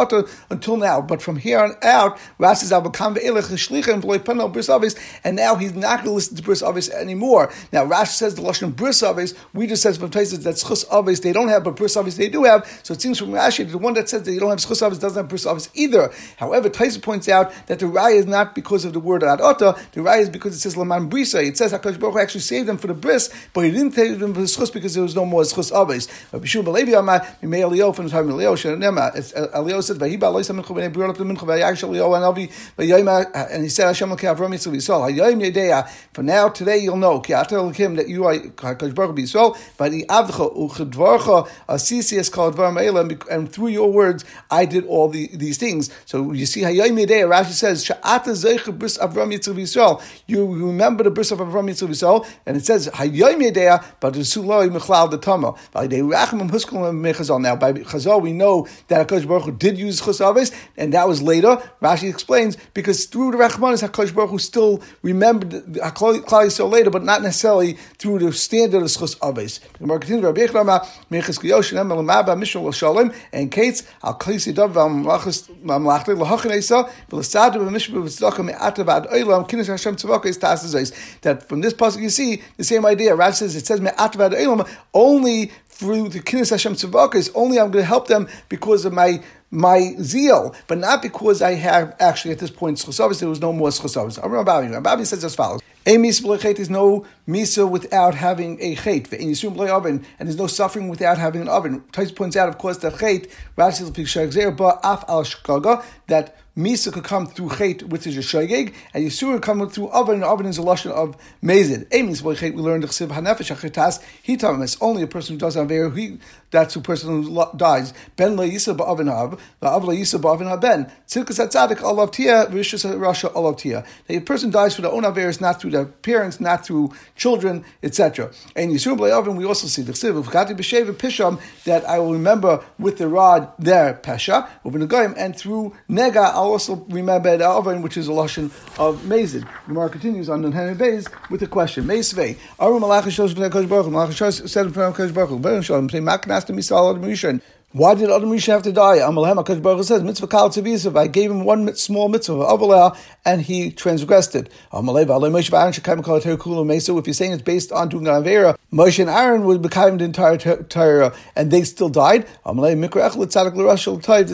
until 0.51 0.77
now. 0.77 1.01
But 1.01 1.23
from 1.23 1.37
here 1.37 1.61
on 1.61 1.77
out, 1.83 2.19
Rashi 2.41 2.57
says 2.57 2.73
Avakam 2.73 3.17
Ve'elech 3.17 3.53
Shlichim 3.53 4.03
V'Leipanel 4.03 4.53
Bris 4.53 4.69
Avis. 4.69 4.97
And 5.25 5.37
now 5.37 5.57
he's 5.57 5.75
not 5.75 5.99
going 5.99 6.07
to 6.07 6.13
listen 6.13 6.37
to 6.37 6.43
Bris 6.43 6.63
Avis 6.63 6.91
anymore. 6.91 7.53
Now 7.73 7.85
Rashi 7.87 8.15
says 8.15 8.35
the 8.35 8.43
lashon 8.43 8.75
Bris 8.75 9.03
Avis. 9.03 9.35
We 9.53 9.67
just 9.67 9.83
says 9.83 9.99
from 9.99 10.11
places 10.11 10.45
that 10.45 10.57
Schus 10.57 10.85
Avis 10.93 11.21
they 11.21 11.33
don't 11.33 11.49
have, 11.49 11.65
but 11.65 11.77
Bris 11.77 11.97
Avis 11.97 12.17
they 12.17 12.29
do 12.29 12.45
have. 12.45 12.67
So 12.83 12.95
it 12.95 13.01
seems 13.01 13.19
from 13.19 13.29
Rashi 13.29 13.58
the 13.65 13.79
one 13.79 13.95
that 13.95 14.09
says 14.09 14.23
that 14.23 14.33
you 14.33 14.41
don't 14.41 14.51
have 14.51 14.59
schus 14.59 14.87
avos 14.87 15.01
doesn't 15.01 15.17
have 15.17 15.29
bris 15.29 15.71
either. 15.75 16.13
However, 16.37 16.71
Taisa 16.71 17.03
points 17.03 17.29
out 17.29 17.53
that 17.67 17.79
the 17.79 17.87
raya 17.87 18.17
is 18.17 18.27
not 18.27 18.55
because 18.55 18.85
of 18.85 18.93
the 18.93 19.01
word 19.01 19.23
adota. 19.23 19.79
The 19.93 20.01
raya 20.01 20.21
is 20.21 20.31
because 20.31 20.55
it 20.55 20.61
says 20.61 20.77
Laman 20.77 21.11
Brisa. 21.11 21.45
It 21.47 21.57
says 21.57 21.73
Hakadosh 21.73 21.99
Baruch 21.99 22.15
Hu 22.15 22.19
actually 22.21 22.41
saved 22.41 22.69
them 22.69 22.79
for 22.79 22.87
the 22.87 22.95
bris, 22.95 23.33
but 23.53 23.63
he 23.63 23.71
didn't 23.71 23.93
save 23.93 24.19
them 24.19 24.35
for 24.35 24.41
the 24.41 24.47
schus 24.47 24.73
because 24.73 24.95
there 24.95 25.03
was 25.03 25.15
no 25.15 25.25
more 25.25 25.43
schus 25.43 25.73
aves. 25.73 26.09
But 26.31 26.43
Bishul 26.43 26.65
Balevi 26.65 26.99
Amar 26.99 27.27
Mimei 27.43 27.63
Elio 27.63 27.93
from 27.93 28.07
the 28.07 28.11
time 28.11 28.29
of 28.29 28.35
Elio 28.35 28.55
Shenema. 28.55 29.37
Uh, 29.37 29.59
Elio 29.59 29.81
said 29.81 29.97
Vahiba 29.97 30.21
Loisa 30.21 30.59
Mincha 30.59 30.75
Bnei 30.75 30.93
brought 30.93 31.11
up 31.11 31.17
the 31.17 31.25
Mincha 31.25 31.39
Vayash 31.39 31.83
Elio 31.83 32.13
and 32.15 32.25
Avi 32.25 32.49
Vayayma 32.77 33.31
and 33.51 33.63
he 33.63 33.69
said 33.69 33.87
Hashem 33.87 34.11
Lekei 34.11 34.35
Avram 34.35 34.55
Yitzchak 34.55 34.75
Yisrael 34.75 35.11
Hayayim 35.11 35.53
Yedeya. 35.53 35.89
For 36.13 36.23
now 36.23 36.49
today 36.49 36.79
you'll 36.79 36.97
know 36.97 37.21
Ki 37.21 37.33
Atel 37.33 37.73
Lekim 37.73 37.97
that 37.97 38.09
you 38.09 38.25
are 38.25 38.35
Hakadosh 38.35 38.95
Baruch 38.95 39.17
Hu 39.17 39.23
Yisrael. 39.23 39.59
But 39.77 39.93
the 39.93 40.05
Avcha 40.07 40.57
Uchedvarcha 40.57 41.49
Asisi 41.69 42.19
is 42.19 42.29
called 42.29 42.57
Dvar 42.57 42.73
Me'elam 42.73 43.21
and 43.31 43.48
through 43.49 43.69
your 43.69 43.91
words 43.91 44.25
I 44.51 44.65
did 44.65 44.87
all 44.87 45.09
the, 45.09 45.29
these 45.35 45.59
things. 45.59 45.91
So 46.05 46.33
you 46.33 46.47
see 46.47 46.63
Hayayim 46.63 47.05
Yedeya. 47.05 47.29
Rashi 47.29 47.53
says 47.53 47.85
Sha'ata 47.85 48.29
Zeicha 48.29 48.77
Bris 48.77 48.99
Avram 48.99 49.35
Yitzchak 49.35 49.55
Yisrael. 49.55 50.03
You 50.27 50.67
remember 50.67 51.05
the 51.05 51.11
bris 51.11 51.31
of 51.31 51.39
Avram 51.39 51.71
Yitzchak 51.71 51.89
Yisrael, 51.89 52.27
and 52.47 52.57
it 52.57 52.65
says 52.65 52.89
Hayom 52.89 53.51
Yedea, 53.51 53.85
but 54.01 54.15
the 54.15 54.21
Suloi 54.21 54.71
Mechlal 54.71 55.11
the 55.11 55.19
Mechazal. 55.19 57.41
Now 57.41 57.57
by 57.57 57.73
Chazael 57.73 58.23
we 58.23 58.33
know 58.33 58.67
that 58.89 59.07
Hakadosh 59.07 59.29
Baruch 59.29 59.45
Hu 59.45 59.53
did 59.53 59.79
use 59.79 60.01
Chusavis, 60.01 60.55
and 60.77 60.95
that 60.95 61.09
was 61.09 61.23
later. 61.23 61.63
Rashi 61.83 62.09
explains 62.09 62.57
because 62.75 63.07
through 63.07 63.33
the 63.33 63.39
Rachmanis 63.39 63.87
Hakadosh 63.87 64.15
Baruch 64.15 64.31
Hu 64.31 64.39
still 64.39 64.83
remembered 65.03 65.51
Klal 65.51 66.23
Yisrael 66.23 66.71
later, 66.71 66.91
but 66.91 67.05
not 67.05 67.23
necessarily 67.23 67.75
through 67.99 68.21
the 68.21 68.33
standard 68.33 68.83
of 68.83 68.89
Chusavis. 68.89 69.61
The 69.61 69.79
Gemara 69.79 70.01
continues 70.01 70.25
Rabbi 70.25 70.47
Yechlama 70.47 70.87
Mechas 71.11 71.39
Kiyosh 71.39 71.79
and 71.79 71.91
Elamaba 71.91 72.37
Mishal 72.37 72.73
Shalom 72.75 73.13
and 73.39 73.51
Kates 73.51 73.85
Al 74.03 74.19
Klisi 74.19 74.55
Dav 74.55 74.73
Mamlachas 74.73 75.49
Mamlachte 75.63 76.17
Lahachanesa 76.17 76.91
V'Lasadu 77.09 77.57
B'Mishba 77.57 78.03
V'Tzedakah 78.03 78.45
Me'atav 78.45 78.89
Ad 78.89 79.05
Olam 79.11 79.49
Kinish 79.49 79.69
Hashem 79.69 79.97
Tzavaka 79.97 80.27
is 80.27 80.39
Tasazais. 80.39 81.21
That 81.21 81.49
from 81.49 81.61
this 81.61 81.73
pasuk 81.73 82.03
you 82.03 82.11
see 82.11 82.43
the 82.57 82.65
same 82.65 82.85
idea. 82.85 83.17
Rashi 83.17 83.35
says 83.35 83.57
it 83.57 83.67
says 83.67 83.81
Me'atav 83.81 84.21
Ad 84.21 84.33
Olam 84.33 84.69
only 84.93 85.53
through 85.69 86.09
the 86.09 86.21
Kinish 86.21 86.51
Hashem 86.51 86.75
Tzavaka 86.75 87.15
is 87.15 87.31
only 87.35 87.59
I'm 87.61 87.71
going 87.71 87.83
to 87.83 87.89
help 87.89 88.09
them 88.09 88.29
because 88.49 88.85
of 88.85 88.93
my 88.93 89.23
my 89.51 89.95
zeal, 90.03 90.55
but 90.67 90.77
not 90.77 91.01
because 91.01 91.41
I 91.41 91.55
have 91.55 91.97
actually 92.01 92.33
at 92.33 92.39
this 92.39 92.51
point 92.51 92.77
schusavis. 92.77 93.21
There 93.21 93.29
was 93.29 93.41
no 93.41 93.53
more 93.53 93.69
schusavis. 93.69 94.21
Rabbi 94.23 95.03
says 95.05 95.25
as 95.25 95.35
follows: 95.35 95.63
A 95.89 95.97
misa 95.97 96.59
is 96.59 96.69
no 96.69 97.07
misa 97.27 97.67
without 97.67 98.15
having 98.15 98.61
a 98.61 98.77
chait, 98.77 99.11
and 99.11 100.29
there's 100.29 100.37
no 100.37 100.47
suffering 100.47 100.91
without 100.91 101.17
having 101.17 101.41
an 101.41 101.49
oven. 101.49 101.83
Tais 101.93 102.13
points 102.13 102.37
out, 102.37 102.47
of 102.47 102.59
course, 102.59 102.77
that 102.79 102.93
Rashi 102.93 104.55
but 104.55 104.81
af 104.85 105.05
al 105.09 105.25
shkaga 105.25 105.83
that 106.09 106.37
Misa 106.59 106.93
could 106.93 107.05
come 107.05 107.25
through 107.29 107.51
Chait, 107.51 107.85
which 107.85 108.05
is 108.05 108.17
a 108.17 108.21
Shagig, 108.21 108.75
and 108.93 109.07
Yisur 109.07 109.35
could 109.35 109.43
come 109.43 109.71
through 109.71 109.91
Oven, 109.91 110.17
and 110.17 110.25
Oven 110.25 110.47
is 110.47 110.59
a 110.59 110.61
Lashon 110.61 110.91
of 110.91 111.17
Mazid. 111.41 111.87
Emis 111.91 112.21
boy 112.21 112.35
Chait, 112.35 112.53
we 112.53 112.61
learned 112.61 112.83
the 112.83 112.89
Chsiv 112.89 113.11
Hanefesh 113.11 113.55
Achitas, 113.55 114.03
he 114.21 114.37
us 114.37 114.77
only 114.81 115.03
a 115.03 115.07
person 115.07 115.37
who 115.37 115.39
does 115.39 115.57
Aver, 115.57 115.89
he, 115.91 116.19
that's 116.51 116.75
the 116.75 116.81
person 116.81 117.23
who 117.23 117.47
dies. 117.57 117.95
Ben 118.17 118.35
La 118.35 118.43
Yisa 118.43 118.77
Ba'avin 118.77 119.09
Av, 119.09 119.41
La'av 119.63 119.85
La 119.85 119.93
Yisa 119.93 120.21
Ba'avin 120.21 120.51
Av 120.51 120.61
Ben. 120.61 120.91
Tzilkas 121.07 121.39
Atzadik 121.39 121.81
Olav 121.81 122.11
Tia, 122.11 122.47
Rishus 122.47 122.85
Rasha 122.97 123.33
Olav 123.37 123.57
Tia. 123.59 123.85
A 124.09 124.19
person 124.19 124.51
dies 124.51 124.75
for 124.75 124.83
their 124.83 124.91
own 124.91 125.05
Averis, 125.05 125.41
not 125.41 125.61
through 125.61 125.71
their 125.79 125.87
parents, 125.87 126.41
not 126.41 126.67
through 126.67 126.93
children, 127.17 127.65
etc. 127.83 128.31
And 128.57 128.73
Yisur 128.73 128.97
B'Oven, 128.97 129.37
we 129.37 129.45
also 129.45 129.67
see 129.67 129.83
the 129.83 129.93
Chsiv, 129.93 130.23
V'chati 130.23 130.57
B'Shev 130.57 130.93
Pisham, 130.95 131.41
that 131.65 131.85
I 131.89 131.99
will 131.99 132.13
remember 132.13 132.65
with 132.79 132.99
the 132.99 133.09
rod 133.09 133.53
their 133.59 133.95
Pesha, 133.95 134.49
the 134.65 135.15
and 135.17 135.37
through 135.37 135.75
Nega, 135.89 136.33
I'll 136.33 136.53
also 136.53 136.77
remember 136.89 137.37
the 137.37 137.45
Avon, 137.45 137.83
which 137.83 137.97
is 137.97 138.09
a 138.09 138.13
lashon 138.13 138.47
of 138.79 139.01
Mazid. 139.03 139.41
The 139.41 139.69
Gemara 139.69 139.89
continues 139.91 140.29
on 140.29 140.43
the 140.43 140.49
Beis 140.49 141.09
with 141.31 141.43
a 141.43 141.47
question. 141.47 141.85
Meisvei. 141.85 142.37
Aru 142.59 142.79
Malach 142.79 143.05
from 143.33 143.43
the 143.43 143.51
Kosh 143.51 143.67
Baruch. 143.67 143.87
Malach 143.87 144.49
said 144.49 144.73
from 144.73 144.93
the 144.93 144.93
Kosh 144.93 145.11
Baruch. 145.11 145.41
Ben 145.43 145.63
Shalom. 145.63 145.89
Say 145.91 146.01
Maknas 146.01 146.45
to 146.47 146.53
Misal 146.53 146.99
Rishon. 146.99 147.41
Why 147.73 147.95
did 147.95 148.11
Adam 148.11 148.31
Rishon 148.31 148.55
have 148.55 148.63
to 148.63 148.73
die? 148.73 148.97
Amalhem 148.97 149.45
HaKadosh 149.45 149.61
Baruch 149.61 149.85
says, 149.85 150.03
Mitzvah 150.03 150.27
Kal 150.27 150.49
Tzivisav, 150.49 150.99
I 150.99 151.07
gave 151.07 151.31
him 151.31 151.45
one 151.45 151.75
small 151.75 152.09
mitzvah, 152.09 152.33
Avaleh, 152.33 152.97
and 153.27 153.43
he 153.43 153.71
transgressed 153.71 154.35
it. 154.35 154.51
Mesa, 154.73 156.97
if 156.97 157.07
you're 157.07 157.13
saying 157.13 157.33
it's 157.33 157.43
based 157.43 157.71
on 157.71 157.91
doing 157.91 158.09
an 158.09 158.23
Avera, 158.23 158.57
Moshe 158.73 159.01
and 159.01 159.11
Aaron 159.11 159.45
would 159.45 159.61
become 159.61 159.99
the 159.99 160.07
entire 160.07 160.39
Torah, 160.39 161.15
and 161.37 161.51
they 161.51 161.63
still 161.63 161.91
died. 161.91 162.27
There's 162.47 162.49
a 162.49 162.53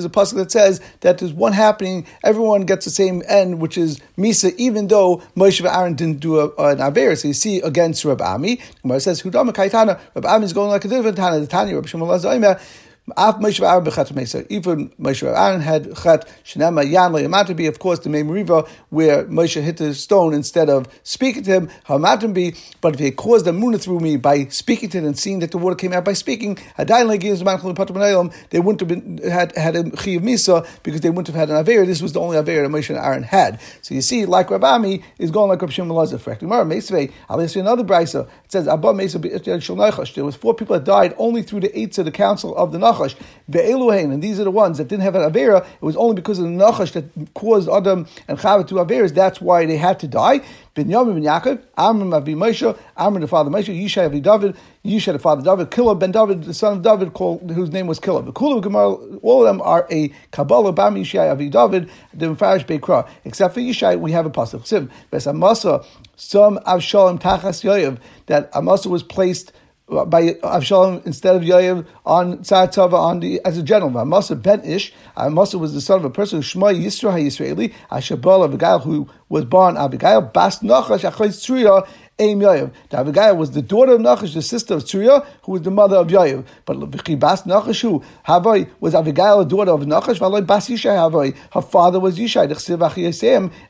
pasuk 0.08 0.34
that 0.34 0.52
says 0.52 0.80
that 1.00 1.18
there's 1.18 1.32
one 1.32 1.54
happening, 1.54 2.06
everyone 2.22 2.66
gets 2.66 2.84
the 2.84 2.92
same 2.92 3.24
end, 3.26 3.60
which 3.60 3.76
is 3.76 3.98
Misa, 4.16 4.54
even 4.58 4.86
though 4.86 5.24
Moshe 5.36 5.58
and 5.58 5.66
Aaron 5.66 5.94
didn't 5.94 6.20
do 6.20 6.38
a, 6.38 6.44
an 6.70 6.78
Avera. 6.78 7.20
So 7.20 7.26
you 7.26 7.34
see 7.34 7.60
against 7.62 8.04
Rab 8.04 8.22
Ami, 8.22 8.60
Gemara 8.82 9.00
says, 9.00 9.22
Hudama 9.22 9.52
Kaitana, 9.52 9.98
Rab 10.14 10.24
Ami 10.24 10.44
is 10.44 10.52
going 10.52 10.70
like 10.70 10.84
a 10.84 10.88
different 10.88 11.16
Tana, 11.16 11.40
the 11.40 11.48
Tanya, 11.48 11.74
Rab 11.74 11.86
Shmuel 11.86 12.60
Even 13.06 14.88
Moshe 14.98 15.22
Aaron 15.22 15.60
had 15.60 15.94
chet 15.94 16.26
shenema 16.42 16.82
le'yamatim 16.90 17.54
be. 17.54 17.66
Of 17.66 17.78
course, 17.78 17.98
the 17.98 18.08
main 18.08 18.28
river 18.28 18.64
where 18.88 19.26
Moshe 19.26 19.60
hit 19.60 19.76
the 19.76 19.92
stone 19.94 20.32
instead 20.32 20.70
of 20.70 20.88
speaking 21.02 21.42
to 21.42 21.50
him 21.50 21.70
hamatim 21.86 22.32
be. 22.32 22.54
But 22.80 22.94
if 22.94 23.00
he 23.00 23.10
caused 23.10 23.46
a 23.46 23.50
muna 23.50 23.78
through 23.78 24.00
me 24.00 24.16
by 24.16 24.46
speaking 24.46 24.88
to 24.88 24.98
him 24.98 25.04
and 25.04 25.18
seeing 25.18 25.40
that 25.40 25.50
the 25.50 25.58
water 25.58 25.76
came 25.76 25.92
out 25.92 26.06
by 26.06 26.14
speaking, 26.14 26.58
they 26.78 26.94
wouldn't 26.94 28.80
have 28.80 28.88
been 28.88 29.18
had 29.30 29.54
had 29.54 29.76
a 29.76 29.82
chi 29.90 30.16
misa 30.16 30.66
because 30.82 31.02
they 31.02 31.10
wouldn't 31.10 31.26
have 31.26 31.36
had 31.36 31.50
an 31.50 31.56
aver. 31.56 31.84
This 31.84 32.00
was 32.00 32.14
the 32.14 32.20
only 32.20 32.38
aver 32.38 32.62
that 32.62 32.70
Moshe 32.70 32.88
and 32.88 32.98
Aaron 32.98 33.22
had. 33.22 33.60
So 33.82 33.94
you 33.94 34.00
see, 34.00 34.24
like 34.24 34.48
Rabami 34.48 35.02
is 35.18 35.30
going 35.30 35.50
like 35.50 35.60
Rabbi 35.60 35.72
Shimon 35.72 35.94
Lazar. 35.94 36.18
I'll 37.28 37.48
see 37.48 37.60
another 37.60 37.84
brisa. 37.84 38.26
It 38.44 38.52
says 38.52 38.66
Abba 38.66 38.94
There 40.14 40.24
was 40.24 40.36
four 40.36 40.54
people 40.54 40.74
that 40.78 40.84
died 40.84 41.14
only 41.18 41.42
through 41.42 41.60
the 41.60 41.78
eights 41.78 41.98
of 41.98 42.06
the 42.06 42.10
council 42.10 42.56
of 42.56 42.72
the 42.72 42.93
nachash. 42.94 44.12
And 44.12 44.22
these 44.22 44.40
are 44.40 44.44
the 44.44 44.50
ones 44.50 44.78
that 44.78 44.88
didn't 44.88 45.02
have 45.02 45.14
an 45.14 45.30
avera. 45.30 45.64
It 45.64 45.82
was 45.82 45.96
only 45.96 46.14
because 46.14 46.38
of 46.38 46.44
the 46.44 46.50
nachash 46.50 46.92
that 46.92 47.34
caused 47.34 47.68
Adam 47.68 48.06
and 48.28 48.38
Chava 48.38 48.66
to 48.68 48.74
averas. 48.74 49.14
That's 49.14 49.40
why 49.40 49.66
they 49.66 49.76
had 49.76 50.00
to 50.00 50.08
die. 50.08 50.40
Ben 50.74 50.86
Yamin 50.86 51.14
ben 51.14 51.22
Yaakov, 51.22 51.62
Amram 51.78 52.12
Avi 52.12 52.34
Moshe, 52.34 52.76
Amram 52.96 53.20
the 53.20 53.28
father 53.28 53.48
Moshe, 53.48 53.68
Yishai 53.68 54.06
Avi 54.06 54.18
David, 54.18 54.56
Yishai 54.84 55.12
the 55.12 55.20
father 55.20 55.40
David, 55.40 55.70
Kilab 55.70 56.00
ben 56.00 56.10
David, 56.10 56.42
the 56.42 56.52
son 56.52 56.78
of 56.78 56.82
David, 56.82 57.12
called, 57.12 57.48
whose 57.52 57.70
name 57.70 57.86
was 57.86 58.00
Gemara, 58.00 58.94
all 59.22 59.38
of 59.38 59.44
them 59.44 59.62
are 59.62 59.86
a 59.92 60.12
Kabbalah 60.32 60.72
Bam 60.72 60.96
Yishai 60.96 61.30
Avi 61.30 61.48
David, 61.48 61.88
the 62.12 62.26
Mefarish 62.26 62.66
Beikra. 62.66 63.08
Except 63.24 63.54
for 63.54 63.60
Yishai, 63.60 64.00
we 64.00 64.10
have 64.10 64.26
a 64.26 64.30
pasuk. 64.30 64.66
Sim, 64.66 64.90
Bes 65.12 65.28
Amasa, 65.28 65.84
some 66.16 66.58
Avshalom 66.66 67.20
Tachas 67.20 67.62
Yoyev, 67.62 67.98
that 68.26 68.50
Amasa 68.52 68.88
was 68.88 69.04
placed 69.04 69.52
by 69.88 70.34
Avshalom 70.42 71.04
instead 71.06 71.36
of 71.36 71.42
Yoav 71.42 71.86
on 72.06 72.38
Tzatava 72.38 72.94
on 72.94 73.20
the 73.20 73.40
as 73.44 73.58
a 73.58 73.62
gentleman. 73.62 74.02
Amasa 74.02 74.34
ben 74.34 74.64
Ish. 74.64 74.92
Uh, 75.16 75.26
Amasa 75.26 75.58
was 75.58 75.74
the 75.74 75.80
son 75.80 75.98
of 75.98 76.04
a 76.04 76.10
person 76.10 76.40
Shema 76.40 76.68
Yisra 76.68 77.12
Yisraeli. 77.12 77.72
Ashabal 77.90 78.46
Abigail 78.46 78.78
who 78.78 79.08
was 79.28 79.44
born 79.44 79.76
Abigail 79.76 80.22
Bas 80.22 80.60
Nachash 80.60 81.00
Tzriya 81.00 81.86
Aim. 82.18 82.38
The 82.38 83.34
was 83.36 83.50
the 83.50 83.62
daughter 83.62 83.94
of 83.94 84.00
Nachash, 84.00 84.34
the 84.34 84.42
sister 84.42 84.74
of 84.74 84.84
Tzuriah, 84.84 85.26
who 85.42 85.52
was 85.52 85.62
the 85.62 85.70
mother 85.72 85.96
of 85.96 86.06
Yoav. 86.06 86.44
But 86.64 86.78
Bas 87.18 87.42
Nachash, 87.42 87.80
who 87.80 88.04
Havai 88.26 88.70
was 88.78 88.94
Abigail, 88.94 89.40
the 89.40 89.44
daughter 89.44 89.72
of 89.72 89.80
Nachash, 89.80 90.18
Valai 90.20 90.46
Bas 90.46 90.68
Yishai 90.68 90.96
Havai. 90.96 91.36
Her 91.52 91.62
father 91.62 91.98
was 91.98 92.16
Yishai, 92.16 92.44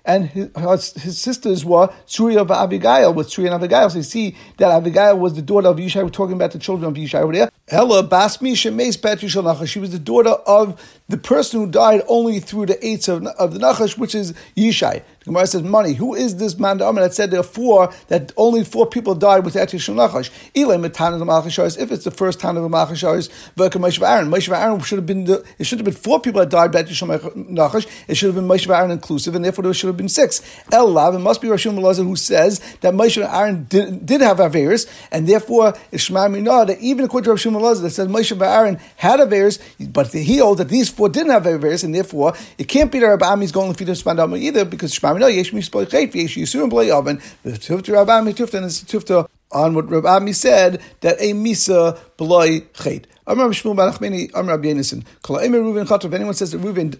and 0.04 0.26
his, 0.26 0.92
his 1.02 1.18
sisters 1.18 1.64
were 1.64 1.88
Tzuriah 2.06 2.42
of 2.42 2.50
Abigail, 2.50 3.14
with 3.14 3.28
Tzuriah 3.28 3.52
and 3.52 3.62
Abigail. 3.62 3.88
So 3.88 3.98
you 3.98 4.02
see 4.02 4.36
that 4.58 4.70
Abigail 4.70 5.18
was 5.18 5.34
the 5.34 5.42
daughter 5.42 5.68
of 5.68 5.76
Yishai. 5.78 6.02
We're 6.02 6.10
talking 6.10 6.34
about 6.34 6.52
the 6.52 6.58
children 6.58 6.90
of 6.90 6.96
Yishai 6.96 7.22
over 7.22 7.32
there. 7.32 7.50
Ella 7.68 8.02
Bas 8.02 8.42
Misha 8.42 8.70
Meis 8.70 8.98
Bet 8.98 9.20
Nachash. 9.20 9.68
She 9.68 9.78
was 9.78 9.90
the 9.90 9.98
daughter 9.98 10.30
of 10.30 10.78
the 11.08 11.16
person 11.16 11.60
who 11.60 11.70
died 11.70 12.02
only 12.08 12.38
through 12.38 12.66
the 12.66 12.86
eights 12.86 13.08
of, 13.08 13.24
of 13.26 13.54
the 13.54 13.58
Nachash, 13.58 13.96
which 13.96 14.14
is 14.14 14.34
Yishai. 14.54 15.02
The 15.20 15.30
Gemara 15.30 15.46
says, 15.46 15.62
money. 15.62 15.94
Who 15.94 16.14
is 16.14 16.36
this 16.36 16.58
man 16.58 16.76
the 16.76 16.92
that 16.92 17.14
said 17.14 17.30
there 17.30 17.40
are 17.40 17.42
four, 17.42 17.90
that 18.08 18.32
only 18.36 18.62
four 18.64 18.86
people 18.86 19.14
died 19.14 19.46
with 19.46 19.54
Etish 19.54 19.92
Nachash? 19.94 20.30
If 20.54 21.92
it's 21.92 22.04
the 22.04 22.10
first 22.10 22.40
time 22.40 22.58
of 22.58 22.62
the 22.62 22.68
Malchashars, 22.68 23.30
Verka 23.54 23.78
Moshe 23.78 24.06
Aaron. 24.06 24.30
Moshe 24.30 24.54
Aaron 24.54 24.80
should 24.80 24.98
have 24.98 25.06
been, 25.06 25.24
the, 25.24 25.42
it 25.58 25.64
should 25.64 25.78
have 25.78 25.86
been 25.86 25.94
four 25.94 26.20
people 26.20 26.40
that 26.40 26.50
died 26.50 26.70
by 26.72 26.82
Etish 26.82 27.02
Nachash. 27.48 27.86
It 28.06 28.16
should 28.16 28.26
have 28.26 28.34
been 28.34 28.46
Moshe 28.48 28.68
Aaron 28.68 28.90
inclusive, 28.90 29.34
and 29.34 29.42
therefore 29.42 29.64
there 29.64 29.72
should 29.72 29.86
have 29.86 29.96
been 29.96 30.10
six. 30.10 30.42
El 30.70 30.90
Lav, 30.90 31.14
it 31.14 31.20
must 31.20 31.40
be 31.40 31.48
Rashim 31.48 31.78
Malazar 31.78 32.04
who 32.04 32.16
says 32.16 32.60
that 32.82 32.92
Moshe 32.92 33.26
Aaron 33.26 33.64
did, 33.64 34.04
did 34.04 34.20
have 34.20 34.36
Averis, 34.36 34.86
and 35.10 35.26
therefore 35.26 35.72
it's 35.90 36.02
Shema 36.02 36.28
Minah, 36.28 36.66
that 36.66 36.78
even 36.80 37.06
according 37.06 37.34
to 37.34 37.42
Rashim 37.42 37.53
Malazar 37.54 37.82
that 37.82 37.90
says 37.90 38.08
Moshe 38.08 38.40
Aaron 38.40 38.78
had 38.96 39.20
Averis, 39.20 39.60
but 39.92 40.12
he 40.12 40.38
holds 40.38 40.58
that 40.58 40.68
these 40.68 40.90
four 40.90 41.08
didn't 41.08 41.32
have 41.32 41.44
Averis, 41.44 41.84
and 41.84 41.94
therefore 41.94 42.34
it 42.58 42.64
can't 42.68 42.90
be 42.92 42.98
that 42.98 43.06
Rabbi 43.06 43.26
Ami 43.26 43.44
is 43.44 43.52
going 43.52 43.72
to 43.72 43.78
feed 43.78 43.88
us 43.90 44.06
either, 44.06 44.64
because 44.64 44.94
Shema 44.94 45.14
no, 45.14 45.26
yesh 45.26 45.52
mispoy 45.52 45.86
chait, 45.86 46.14
yesh 46.14 46.36
yisurim 46.36 46.70
b'lei 46.70 46.90
oven, 46.90 47.20
the 47.42 47.52
tufta 47.52 47.92
Rabbi 47.92 48.18
Ami 48.18 48.32
tufta, 48.32 48.54
and 48.54 48.66
tufta 48.66 49.28
on 49.52 49.74
what 49.74 49.88
Rabbi 49.88 50.16
Ami 50.16 50.32
said, 50.32 50.82
that 51.00 51.16
a 51.20 51.32
misa 51.32 51.98
b'loi 52.18 52.62
chait. 52.72 53.04
Amar 53.26 53.48
Shmuel 53.48 53.74
Barachmeni, 53.74 54.30
Amar 54.34 54.58
Abyenison. 54.58 55.02
Kol 55.22 55.40
Emer 55.40 55.60
Reuven 55.60 56.14
anyone 56.14 56.34
says 56.34 56.50
that 56.52 56.60
Reuven 56.60 56.90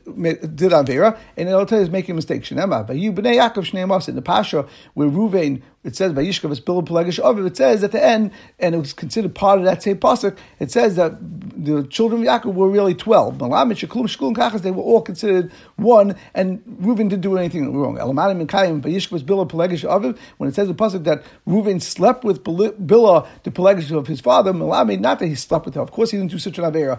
did 0.56 0.72
Avera, 0.72 1.18
and 1.36 1.48
it'll 1.50 1.66
tell 1.66 1.78
you 1.78 1.84
he's 1.84 1.92
making 1.92 2.12
a 2.12 2.16
mistake. 2.16 2.42
Shnema, 2.44 2.88
Vayu 2.88 3.14
Bnei 3.14 3.36
Yaakov 3.36 3.70
Shnei. 3.70 4.08
In 4.08 4.14
the 4.14 4.22
Pasha, 4.22 4.66
where 4.94 5.08
Reuven 5.08 5.60
it 5.84 5.94
says 5.94 6.12
by 6.12 6.22
is 6.22 6.40
Bill 6.40 6.82
Pelegish 6.82 7.20
Aviv, 7.22 7.46
it 7.46 7.56
says 7.56 7.84
at 7.84 7.92
the 7.92 8.02
end, 8.02 8.30
and 8.58 8.74
it 8.74 8.78
was 8.78 8.92
considered 8.94 9.34
part 9.34 9.58
of 9.58 9.64
that 9.66 9.82
same 9.82 9.98
pasuk, 9.98 10.36
it 10.58 10.70
says 10.70 10.96
that 10.96 11.18
the 11.20 11.84
children 11.84 12.26
of 12.26 12.42
Yaakov 12.42 12.54
were 12.54 12.70
really 12.70 12.94
12. 12.94 13.36
Malamit, 13.38 13.86
Sheklum, 13.86 14.04
Shkul, 14.04 14.28
and 14.28 14.36
Kachas, 14.36 14.62
they 14.62 14.70
were 14.70 14.82
all 14.82 15.02
considered 15.02 15.52
one, 15.76 16.16
and 16.34 16.62
Reuven 16.80 17.10
didn't 17.10 17.20
do 17.20 17.36
anything 17.36 17.76
wrong. 17.76 17.96
Elamanim 17.96 18.46
Mikayim, 18.46 18.80
by 18.80 18.88
Yishkav 18.88 19.16
is 19.16 19.22
Bill 19.22 19.44
Pelegish 19.46 19.88
Aviv, 19.88 20.16
when 20.38 20.48
it 20.48 20.54
says 20.54 20.68
the 20.68 20.74
pasuk 20.74 21.04
that 21.04 21.22
Reuven 21.46 21.82
slept 21.82 22.24
with 22.24 22.42
Bilah, 22.42 23.26
the 23.42 23.50
Pelegish 23.50 23.90
of 23.96 24.06
his 24.06 24.20
father, 24.20 24.52
Malamit, 24.52 25.00
not 25.00 25.18
that 25.18 25.26
he 25.26 25.34
slept 25.34 25.66
with 25.66 25.74
her. 25.74 25.82
Of 25.82 25.90
course, 25.90 26.10
he 26.10 26.16
didn't 26.16 26.30
do 26.30 26.38
such 26.38 26.58
an 26.58 26.64
Avera. 26.64 26.98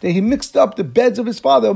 That 0.00 0.10
he 0.10 0.20
mixed 0.20 0.56
up 0.56 0.76
the 0.76 0.84
beds 0.84 1.18
of 1.18 1.26
his 1.26 1.38
father, 1.38 1.72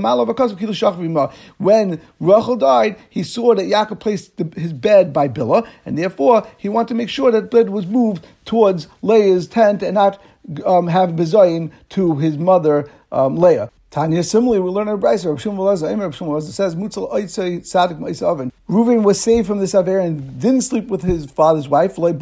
when 1.58 2.00
Rachel 2.20 2.56
died, 2.56 2.96
he 3.08 3.22
saw 3.22 3.54
that 3.54 3.62
Yaakov 3.62 4.00
placed 4.00 4.36
the, 4.36 4.60
his 4.60 4.72
bed 4.72 5.12
by 5.12 5.27
Bilah, 5.28 5.66
and 5.84 5.98
therefore 5.98 6.46
he 6.56 6.68
wanted 6.68 6.88
to 6.88 6.94
make 6.94 7.08
sure 7.08 7.30
that 7.30 7.50
bed 7.50 7.70
was 7.70 7.86
moved 7.86 8.26
towards 8.44 8.88
Leah's 9.02 9.46
tent 9.46 9.82
and 9.82 9.94
not 9.94 10.20
um, 10.64 10.88
have 10.88 11.10
bezayin 11.10 11.70
to 11.90 12.16
his 12.16 12.38
mother 12.38 12.90
um, 13.12 13.36
Leah. 13.36 13.70
Tanya, 13.90 14.22
similarly, 14.22 14.60
we 14.60 14.68
learn 14.68 14.86
in 14.86 14.98
Brisa, 14.98 15.30
Rav 15.30 15.38
Shmuel 15.38 16.42
says, 16.42 16.76
Mutzel 16.76 17.10
Oitzei 17.10 17.64
Sadik 17.64 17.96
Ma'is 17.96 18.20
Oven. 18.20 18.52
Reuven 18.68 19.02
was 19.02 19.18
saved 19.18 19.46
from 19.46 19.60
this 19.60 19.74
Aver 19.74 19.98
and 19.98 20.38
didn't 20.38 20.60
sleep 20.60 20.88
with 20.88 21.00
his 21.00 21.24
father's 21.24 21.70
wife, 21.70 21.96
and 21.96 22.20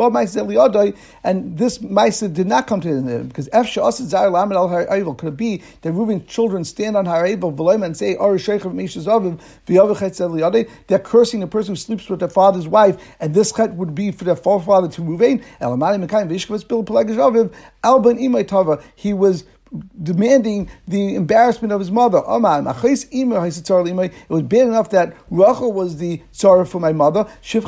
this 1.58 1.78
Maisa 1.78 2.32
did 2.32 2.46
not 2.46 2.68
come 2.68 2.80
to 2.82 2.88
him, 2.88 3.26
because 3.26 3.48
F 3.52 3.66
Sha'asid 3.66 4.12
Zayar 4.12 4.30
Lamed 4.30 4.52
Al 4.52 4.68
Ha'ayvel, 4.68 5.18
could 5.18 5.30
it 5.30 5.36
be 5.36 5.60
that 5.82 5.92
Reuven's 5.92 6.32
children 6.32 6.62
stand 6.62 6.96
on 6.96 7.04
Ha'ayvel, 7.04 7.56
V'loim, 7.56 7.84
and 7.84 7.96
say, 7.96 8.14
Ar 8.14 8.38
Sheikh 8.38 8.64
of 8.64 8.70
Oviv, 8.70 9.40
V'yavachet 9.66 10.70
they're 10.86 11.00
cursing 11.00 11.40
the 11.40 11.48
person 11.48 11.72
who 11.72 11.76
sleeps 11.76 12.08
with 12.08 12.20
their 12.20 12.28
father's 12.28 12.68
wife, 12.68 12.96
and 13.18 13.34
this 13.34 13.50
chet 13.50 13.74
would 13.74 13.92
be 13.92 14.12
for 14.12 14.22
their 14.22 14.36
forefather 14.36 14.86
to 14.86 15.00
Reuven, 15.00 15.42
Elamani 15.60 16.06
Mekayim, 16.06 16.28
V'yishkavas 16.30 16.68
Bil 16.68 16.84
Pelagish 16.84 17.16
Oviv, 17.16 17.52
Alban 17.82 18.18
Imay 18.18 18.46
Tava, 18.46 18.80
he 18.94 19.12
was 19.12 19.44
demanding 20.02 20.68
the 20.86 21.14
embarrassment 21.14 21.72
of 21.72 21.80
his 21.80 21.90
mother. 21.90 22.22
Oh, 22.26 22.36
it 22.36 24.28
was 24.28 24.42
bad 24.42 24.66
enough 24.66 24.90
that 24.90 25.16
Rachel 25.30 25.72
was 25.72 25.96
the 25.96 26.22
tzara 26.32 26.66
for 26.68 26.80
my 26.80 26.92
mother. 26.92 27.26
Should 27.40 27.64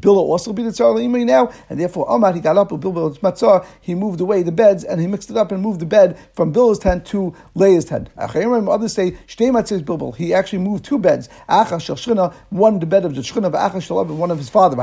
Billah 0.00 0.20
also 0.20 0.52
be 0.52 0.62
the 0.62 0.70
tzara 0.70 1.24
now? 1.24 1.52
And 1.68 1.80
therefore, 1.80 2.06
oh, 2.08 2.16
Amar, 2.16 2.32
he 2.32 2.40
got 2.40 2.56
up 2.56 2.72
with 2.72 2.80
Bilah's 2.80 3.18
matzah, 3.18 3.64
he 3.80 3.94
moved 3.94 4.20
away 4.20 4.42
the 4.42 4.52
beds, 4.52 4.84
and 4.84 5.00
he 5.00 5.06
mixed 5.06 5.30
it 5.30 5.36
up 5.36 5.52
and 5.52 5.62
moved 5.62 5.80
the 5.80 5.86
bed 5.86 6.18
from 6.34 6.52
Bilah's 6.52 6.78
tent 6.78 7.04
to 7.06 7.34
Leah's 7.54 7.84
tent. 7.84 8.10
Others 8.16 8.92
say, 8.92 9.12
Bilbil. 9.12 10.14
He 10.16 10.32
actually 10.34 10.60
moved 10.60 10.84
two 10.84 10.98
beds. 10.98 11.28
One 11.48 12.78
the 12.78 12.86
bed 12.86 13.04
of 13.04 13.14
the 13.14 13.20
Shechina, 13.20 14.14
one 14.14 14.30
of 14.30 14.38
his 14.38 14.48
father. 14.48 14.76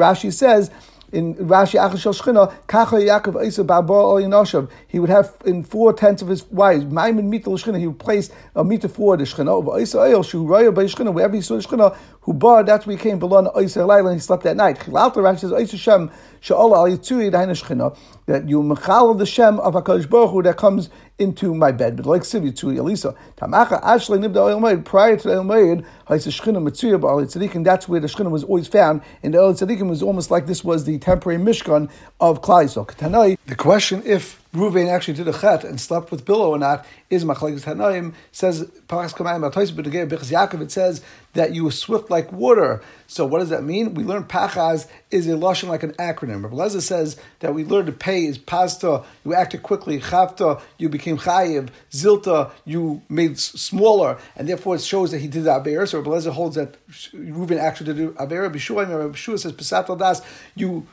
Rashi 0.00 0.32
says, 0.32 0.70
in 1.12 1.34
Rashi 1.34 1.78
Achashel 1.78 2.18
Shchina, 2.18 2.52
Kacha 2.66 2.96
Yaakov 2.96 3.44
Isa 3.44 3.64
Baba 3.64 3.92
Yinashav. 3.92 4.70
He 4.86 4.98
would 4.98 5.10
have 5.10 5.34
in 5.44 5.64
four 5.64 5.92
tenths 5.92 6.22
of 6.22 6.28
his 6.28 6.44
wives, 6.44 6.84
Maimin 6.84 7.24
Mita 7.24 7.50
Shchina, 7.50 7.78
he 7.78 7.86
would 7.86 7.98
place 7.98 8.30
a 8.54 8.64
Mita 8.64 8.88
for 8.88 9.16
the 9.16 9.24
Shchina, 9.24 9.48
over 9.48 9.78
Isa 9.80 9.98
Eil, 9.98 10.22
Shu 10.22 10.44
Raya 10.44 10.74
by 10.74 10.84
Shchina, 10.84 11.12
wherever 11.12 11.34
he 11.34 11.42
saw 11.42 11.56
the 11.56 11.62
Shchina, 11.62 11.96
who 12.22 12.32
bar, 12.32 12.62
that's 12.62 12.86
where 12.86 12.96
he 12.96 13.02
came 13.02 13.18
below 13.18 13.50
Isa 13.60 13.84
Laila, 13.86 14.10
and 14.10 14.20
he 14.20 14.20
slept 14.20 14.44
that 14.44 14.56
night. 14.56 14.78
Chilalta 14.78 15.16
Rashi 15.16 15.40
says, 15.40 15.52
Isa 15.52 15.76
Shem, 15.76 16.10
Sha'ala 16.40 16.76
Al 16.76 16.96
Yitzui 16.96 17.30
Daina 17.30 17.60
Shchina, 17.60 17.96
that 18.26 18.48
you 18.48 18.62
Mechal 18.62 19.18
the 19.18 19.26
Shem 19.26 19.58
of 19.60 19.74
HaKadosh 19.74 20.08
Baruch 20.08 20.30
Hu 20.30 20.42
that 20.42 20.56
comes 20.56 20.90
into 21.20 21.54
my 21.54 21.70
bed. 21.70 21.96
But 21.96 22.06
like 22.06 22.22
Siv 22.22 22.50
Yitzui 22.50 22.78
Elisa, 22.78 23.14
Tamacha 23.36 23.80
Ashley 23.82 24.18
Nibda 24.18 24.38
Oil 24.38 24.58
Maid, 24.58 24.84
prior 24.84 25.16
to 25.16 25.28
the 25.28 25.34
Oil 25.36 25.44
Maid, 25.44 25.84
Haisa 26.08 26.28
Shchina 26.28 26.58
Mitzuya 26.58 26.98
Ba'al 26.98 27.24
Tzadikim, 27.24 27.62
that's 27.62 27.88
where 27.88 28.00
the 28.00 28.08
Shchina 28.08 28.30
was 28.30 28.42
always 28.42 28.66
found, 28.66 29.02
and 29.22 29.34
the 29.34 29.38
Tzadikim 29.38 29.88
was 29.88 30.02
almost 30.02 30.30
like 30.30 30.46
this 30.46 30.64
was 30.64 30.84
the 30.84 30.98
temporary 30.98 31.38
Mishkan 31.38 31.90
of 32.20 32.42
Klai 32.42 32.64
Yisrael. 32.64 33.36
The 33.50 33.56
question 33.56 34.04
if 34.06 34.40
Ruvain 34.54 34.88
actually 34.88 35.14
did 35.14 35.26
a 35.26 35.32
chet 35.32 35.64
and 35.64 35.80
slept 35.80 36.12
with 36.12 36.24
Bilah 36.24 36.50
or 36.50 36.58
not 36.58 36.86
is 37.08 37.24
Machlekes 37.24 37.62
Tanaim 37.62 38.14
says 38.30 38.70
Paras 38.86 39.12
but 39.12 39.84
because 39.84 40.30
Yaakov 40.30 40.60
it 40.60 40.70
says 40.70 41.02
that 41.32 41.52
you 41.52 41.64
were 41.64 41.70
swift 41.70 42.10
like 42.10 42.32
water. 42.32 42.82
So 43.06 43.26
what 43.26 43.40
does 43.40 43.48
that 43.50 43.62
mean? 43.62 43.94
We 43.94 44.04
learn 44.04 44.24
Pachaz 44.24 44.86
is 45.10 45.26
a 45.28 45.32
lashon 45.32 45.68
like 45.68 45.82
an 45.82 45.92
acronym. 45.92 46.42
Rabbi 46.44 46.54
Lezer 46.54 46.80
says 46.80 47.16
that 47.40 47.54
we 47.54 47.64
learned 47.64 47.86
to 47.86 47.92
pay 47.92 48.24
is 48.24 48.38
pasta. 48.38 49.02
You 49.24 49.34
acted 49.34 49.62
quickly. 49.62 50.00
Chavta 50.00 50.60
you 50.78 50.88
became 50.88 51.18
chayiv. 51.18 51.68
Zilta 51.90 52.52
you 52.64 53.02
made 53.08 53.38
smaller, 53.38 54.18
and 54.36 54.48
therefore 54.48 54.76
it 54.76 54.80
shows 54.80 55.10
that 55.10 55.18
he 55.18 55.28
did 55.28 55.44
the. 55.44 55.86
So 55.86 56.00
Rabbi 56.00 56.30
holds 56.30 56.56
that 56.56 56.76
Reuven 56.88 57.58
actually 57.58 57.94
did 57.94 58.16
aver. 58.18 58.50
Bishua 58.50 59.38
says 59.38 59.52
Pesat 59.52 59.98
das 59.98 60.22
you 60.54 60.86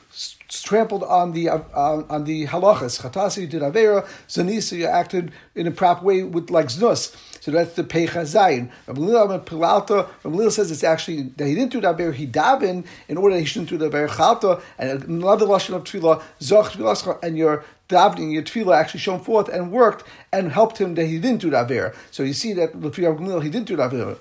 trampled 0.48 1.04
on 1.04 1.32
the 1.32 1.48
uh, 1.48 2.02
on 2.08 2.24
the 2.24 2.46
halachas. 2.46 3.00
Chatasi 3.00 3.48
did 3.48 3.62
avera. 3.62 4.06
Zanisa 4.28 4.76
you 4.76 4.86
acted 4.86 5.32
in 5.54 5.66
a 5.66 5.70
proper 5.70 6.04
way 6.04 6.22
with 6.22 6.50
like 6.50 6.66
znus. 6.66 7.14
So 7.40 7.52
that's 7.52 7.74
the 7.74 7.84
Pecha 7.84 8.24
Zayin. 8.24 8.70
Rabbi 8.86 10.28
Lil 10.28 10.50
says 10.50 10.70
it's 10.70 10.84
actually 10.84 11.22
that 11.36 11.46
he 11.46 11.54
didn't 11.54 11.72
do 11.72 11.80
bear, 11.80 12.12
he 12.12 12.26
daven 12.26 12.84
in 13.08 13.16
order 13.16 13.36
that 13.36 13.40
he 13.40 13.46
shouldn't 13.46 13.70
do 13.70 13.78
the 13.78 13.88
bear 13.88 14.08
chalta, 14.08 14.60
and 14.78 15.04
another 15.04 15.46
lashon 15.46 15.74
of 15.74 15.84
tefillah, 15.84 16.22
zoch 16.40 17.18
and 17.22 17.38
your 17.38 17.64
davening, 17.88 18.32
your 18.32 18.42
tefillah 18.42 18.76
actually 18.76 19.00
shone 19.00 19.20
forth 19.20 19.48
and 19.48 19.72
worked 19.72 20.04
and 20.32 20.52
helped 20.52 20.78
him 20.78 20.94
that 20.94 21.06
he 21.06 21.18
didn't 21.18 21.40
do 21.40 21.50
that 21.50 21.68
bear. 21.68 21.94
So 22.10 22.22
you 22.22 22.32
see 22.32 22.52
that 22.54 22.74
he 22.74 23.50
didn't 23.50 23.66
do 23.66 23.76
that 23.76 23.90
bear. 23.90 24.16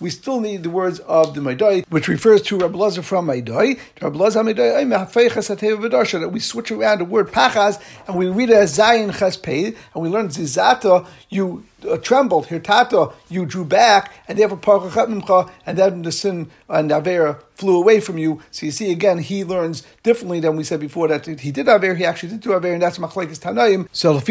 We 0.00 0.10
still 0.10 0.40
need 0.40 0.62
the 0.62 0.70
words 0.70 1.00
of 1.00 1.34
the 1.34 1.40
Maidai, 1.40 1.84
which 1.90 2.08
refers 2.08 2.42
to 2.42 2.58
Rabbi 2.58 2.78
Lazar 2.78 3.02
from 3.02 3.26
Maidai. 3.26 3.78
Rabbi 4.00 4.18
Lazar 4.18 6.18
that 6.18 6.32
we 6.32 6.40
switch 6.40 6.70
around 6.70 6.98
the 6.98 7.04
word 7.04 7.28
pachaz 7.28 7.80
and 8.06 8.16
we 8.16 8.28
read 8.28 8.50
it 8.50 8.56
as 8.56 8.78
Zayin 8.78 9.10
Chespei, 9.10 9.76
and 9.94 10.02
we 10.02 10.08
learn 10.08 10.28
zizata, 10.28 11.06
you 11.28 11.64
uh, 11.88 11.96
trembled, 11.98 12.46
hirtata, 12.46 13.12
you 13.28 13.46
drew 13.46 13.64
back, 13.64 14.12
and 14.26 14.38
therefore 14.38 14.58
parachat 14.58 15.06
mimcha, 15.06 15.50
and 15.64 15.78
then 15.78 16.02
the 16.02 16.10
sin 16.10 16.50
and 16.68 16.90
avera 16.90 17.40
flew 17.54 17.80
away 17.80 18.00
from 18.00 18.18
you. 18.18 18.42
So 18.50 18.66
you 18.66 18.72
see 18.72 18.90
again, 18.90 19.18
he 19.18 19.44
learns 19.44 19.84
differently 20.02 20.40
than 20.40 20.56
we 20.56 20.64
said 20.64 20.80
before 20.80 21.06
that 21.08 21.26
he 21.26 21.52
did 21.52 21.68
aver, 21.68 21.94
he 21.94 22.04
actually 22.04 22.30
did 22.30 22.40
do 22.40 22.54
aver, 22.54 22.72
and 22.72 22.82
that's 22.82 22.98
machlekes 22.98 23.38
tanaim. 23.38 23.88
So 23.98 24.14
Rabbi 24.14 24.30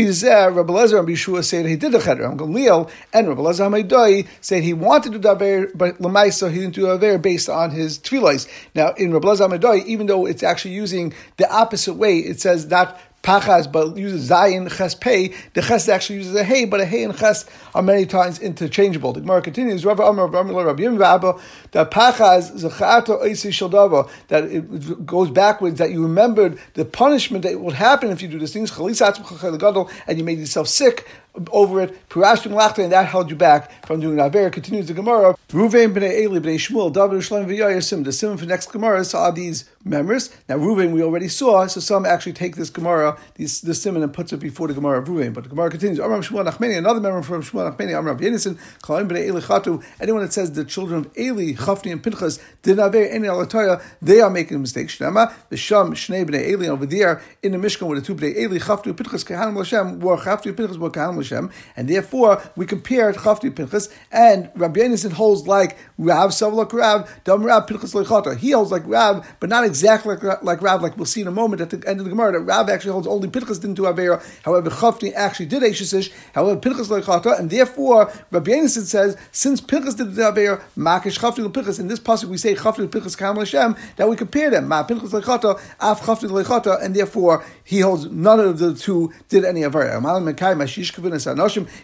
Lezer 0.72 1.36
and 1.36 1.46
say 1.46 1.62
that 1.62 1.68
he 1.68 1.76
did 1.76 1.92
the 1.92 2.00
cheder. 2.00 2.24
And 2.24 2.40
Rabbi 2.40 3.42
Lezer 3.42 3.68
Hamaydoi 3.68 4.26
said 4.40 4.64
he 4.64 4.72
wanted 4.72 5.12
to 5.12 5.20
do 5.20 5.28
aver, 5.28 5.68
but 5.76 6.00
lemaisa 6.00 6.50
he 6.50 6.60
didn't 6.60 6.76
do 6.76 6.90
aver 6.90 7.18
based 7.18 7.50
on 7.50 7.72
his 7.72 8.00
tefillahs. 8.00 8.48
Now 8.74 8.94
in 8.94 9.12
Rabbi 9.12 9.28
Lezer 9.28 9.50
Hamaydoi, 9.50 9.84
even 9.84 10.08
though 10.08 10.26
it's 10.26 10.42
actually 10.42 10.74
using 10.74 11.14
the 11.36 11.54
opposite 11.54 11.96
way, 11.96 12.20
it 12.20 12.40
says 12.40 12.70
that 12.70 12.98
pachas, 13.28 13.70
but 13.70 13.98
uses 13.98 14.30
zayin 14.30 14.74
ches 14.76 14.96
pei. 14.96 15.34
The 15.54 15.62
ches 15.62 15.90
actually 15.90 16.18
uses 16.18 16.36
a 16.36 16.46
hey, 16.46 16.64
but 16.64 16.80
a 16.80 16.86
hey 16.86 17.04
and 17.04 17.18
ches 17.18 17.46
are 17.76 17.82
many 17.82 18.06
times 18.06 18.40
interchangeable. 18.40 19.12
The 19.12 19.20
Gemara 19.20 19.42
continues, 19.42 19.86
Rav 19.86 20.00
Amar 20.00 20.28
Rav 20.28 20.50
Rav 20.50 20.80
Yim 20.80 20.98
that 20.98 21.92
pachas 21.92 22.52
zechato 22.56 23.22
oisi 23.22 23.52
shaldava, 23.52 24.10
that 24.30 24.46
it 24.46 25.06
goes 25.06 25.30
backwards, 25.30 25.78
that 25.80 25.92
you 25.92 26.02
remembered 26.02 26.58
the 26.76 26.86
punishment 26.86 27.44
that 27.44 27.60
would 27.60 27.76
happen 27.76 28.12
if 28.12 28.22
you 28.22 28.30
do 28.30 28.40
these 28.40 28.54
things, 28.54 28.72
and 28.78 30.18
you 30.18 30.24
made 30.24 30.40
yourself 30.40 30.68
sick 30.70 31.06
over 31.52 31.82
it, 31.82 32.10
Purashim 32.10 32.52
Lachta, 32.52 32.84
and 32.84 32.92
that 32.92 33.06
held 33.08 33.30
you 33.30 33.36
back 33.36 33.86
from 33.86 34.00
doing 34.00 34.20
Aver. 34.20 34.50
Continues 34.50 34.88
the 34.88 34.94
Gemara. 34.94 35.36
Ruvain 35.50 35.94
b'nei 35.94 36.22
Eli 36.22 36.40
b'nei 36.40 36.56
Shmuel, 36.56 36.92
David 36.92 37.24
Shalom 37.24 37.46
v'Yayasim. 37.46 38.04
The 38.04 38.12
Simon 38.12 38.38
for 38.38 38.46
next 38.46 38.72
Gemara 38.72 39.04
saw 39.06 39.30
these 39.30 39.66
members. 39.88 40.30
Now 40.48 40.58
Ruvain 40.58 40.92
we 40.92 41.02
already 41.02 41.28
saw, 41.28 41.66
so 41.68 41.80
some 41.80 42.06
actually 42.06 42.34
take 42.34 42.56
this 42.56 42.70
Gemara, 42.70 43.18
this, 43.36 43.62
this 43.62 43.82
Simon, 43.82 44.04
and 44.04 44.14
puts 44.14 44.34
it 44.34 44.40
before 44.40 44.68
the 44.68 44.74
Gemara 44.74 45.02
of 45.02 45.08
Ruvain. 45.08 45.34
But 45.34 45.44
the 45.44 45.50
Gemara 45.50 45.70
continues. 45.70 46.00
Amram 46.00 46.22
Shmuel 46.22 46.50
Nachmeni, 46.50 46.78
another 46.78 47.00
member 47.00 47.22
from 47.22 47.42
Shmuel 47.42 47.76
Nachmeni, 47.76 47.98
Amram 47.98 48.20
Yenison, 48.20 48.58
Kalim 48.84 49.08
b'nei 49.08 49.28
Eli 49.28 49.42
Chatu. 49.42 49.84
Anyone 50.00 50.22
that 50.22 50.34
says 50.34 50.52
the 50.52 50.66
children 50.66 51.00
of 51.00 51.18
Eli, 51.18 51.54
Chafni 51.54 51.92
and 51.92 52.04
Pinchas 52.04 52.40
did 52.62 52.78
not 52.78 52.94
Aver 52.94 53.10
any 53.10 53.28
alataya, 53.28 53.82
they 54.02 54.22
are 54.22 54.30
making 54.30 54.58
a 54.58 54.60
mistake. 54.60 54.88
Shnema 54.88 55.34
Sham 55.54 55.94
Shnei 55.94 56.26
b'nei 56.26 56.50
Eli 56.50 56.68
over 56.68 56.86
there 56.86 57.22
in 57.42 57.54
the 57.54 57.58
Mishkan 57.58 57.88
with 57.88 58.00
the 58.00 58.06
two 58.06 58.16
b'nei 58.16 58.36
Eli, 58.38 58.60
Chafni 58.60 58.96
Pinchas 58.96 59.24
Kehanim 59.24 59.56
Lashem, 59.56 60.00
were 60.00 60.18
Chafni 60.18 60.56
Pinchas 60.56 60.78
were 60.78 60.90
Kehanim 60.90 61.16
Hashem, 61.18 61.50
and 61.76 61.88
therefore 61.88 62.42
we 62.56 62.66
compared 62.66 63.16
Chafti 63.16 63.56
Pinchas, 63.56 63.90
and 64.12 64.50
Rabbi 64.56 64.82
Yonason 64.82 65.14
holds 65.14 65.48
like 65.48 65.78
Rav 65.98 66.32
Savlak 66.32 66.74
Rav, 66.74 67.10
Dam 67.24 67.44
Rav 67.44 67.68
Pinchas 67.68 67.94
Leichata. 67.94 68.38
He 68.38 68.52
holds 68.52 68.72
like 68.72 68.84
Rav, 68.86 69.26
but 69.40 69.50
not 69.50 69.64
exactly 69.64 69.77
like, 69.84 70.24
like 70.44 70.62
Rav, 70.62 70.82
like 70.82 70.98
we'll 70.98 71.06
see 71.06 71.22
in 71.22 71.28
a 71.28 71.32
moment 71.32 71.62
at 71.62 71.70
the 71.70 71.88
end 71.88 72.00
of 72.00 72.06
the 72.06 72.10
Gemara, 72.10 72.34
that 72.34 72.42
Rav 72.42 72.70
actually 72.70 72.92
holds 72.92 73.08
only 73.08 73.30
Pinchas 73.30 73.60
didn't 73.60 73.76
do 73.76 73.84
Avera, 73.84 74.24
however, 74.44 74.70
Chafti 74.70 75.14
actually 75.14 75.48
did 75.48 75.64
Eishesish, 75.64 76.12
however, 76.34 76.60
Pinchas 76.60 76.90
Leichata, 76.90 77.40
and 77.40 77.50
therefore 77.50 78.12
Rabbi 78.32 78.52
Yonason 78.52 78.84
says, 78.84 79.18
since 79.32 79.62
Pinchas 79.62 79.96
did 79.96 80.16
the 80.16 80.22
Avera, 80.22 80.62
Makish 80.78 81.20
Chafti 81.20 81.54
Pinchas, 81.54 81.80
in 81.80 81.88
this 81.88 82.00
passage 82.00 82.30
we 82.30 82.38
say 82.38 82.56
Chafti 82.56 82.90
Pinchas 82.92 83.16
Kamal 83.16 83.42
Hashem, 83.42 83.76
that 83.96 84.10
we 84.10 84.16
compare 84.16 84.50
them, 84.50 84.68
Ma 84.68 84.84
Pinchas 84.84 85.12
Leichata, 85.12 85.60
Af 85.80 86.02
Chafti 86.02 86.30
Leichata, 86.30 86.84
and 86.84 86.96
therefore 86.96 87.44
he 87.64 87.80
holds 87.80 88.06
none 88.06 88.40
of 88.40 88.60
the 88.60 88.74
two 88.74 89.12
did 89.30 89.44
any 89.46 89.62
Avera. 89.62 89.98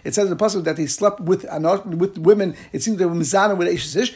It 0.04 0.14
says 0.14 0.26
in 0.26 0.30
the 0.30 0.36
passage 0.36 0.64
that 0.64 0.78
he 0.78 0.88
slept 0.88 1.20
with 1.20 1.46
with 1.86 2.18
women. 2.18 2.56
It 2.72 2.82
seems 2.82 2.98
that 2.98 3.04
they 3.04 3.10
were 3.10 3.16
mizana 3.16 3.58
with 3.58 3.68
Eishesish. 3.68 4.14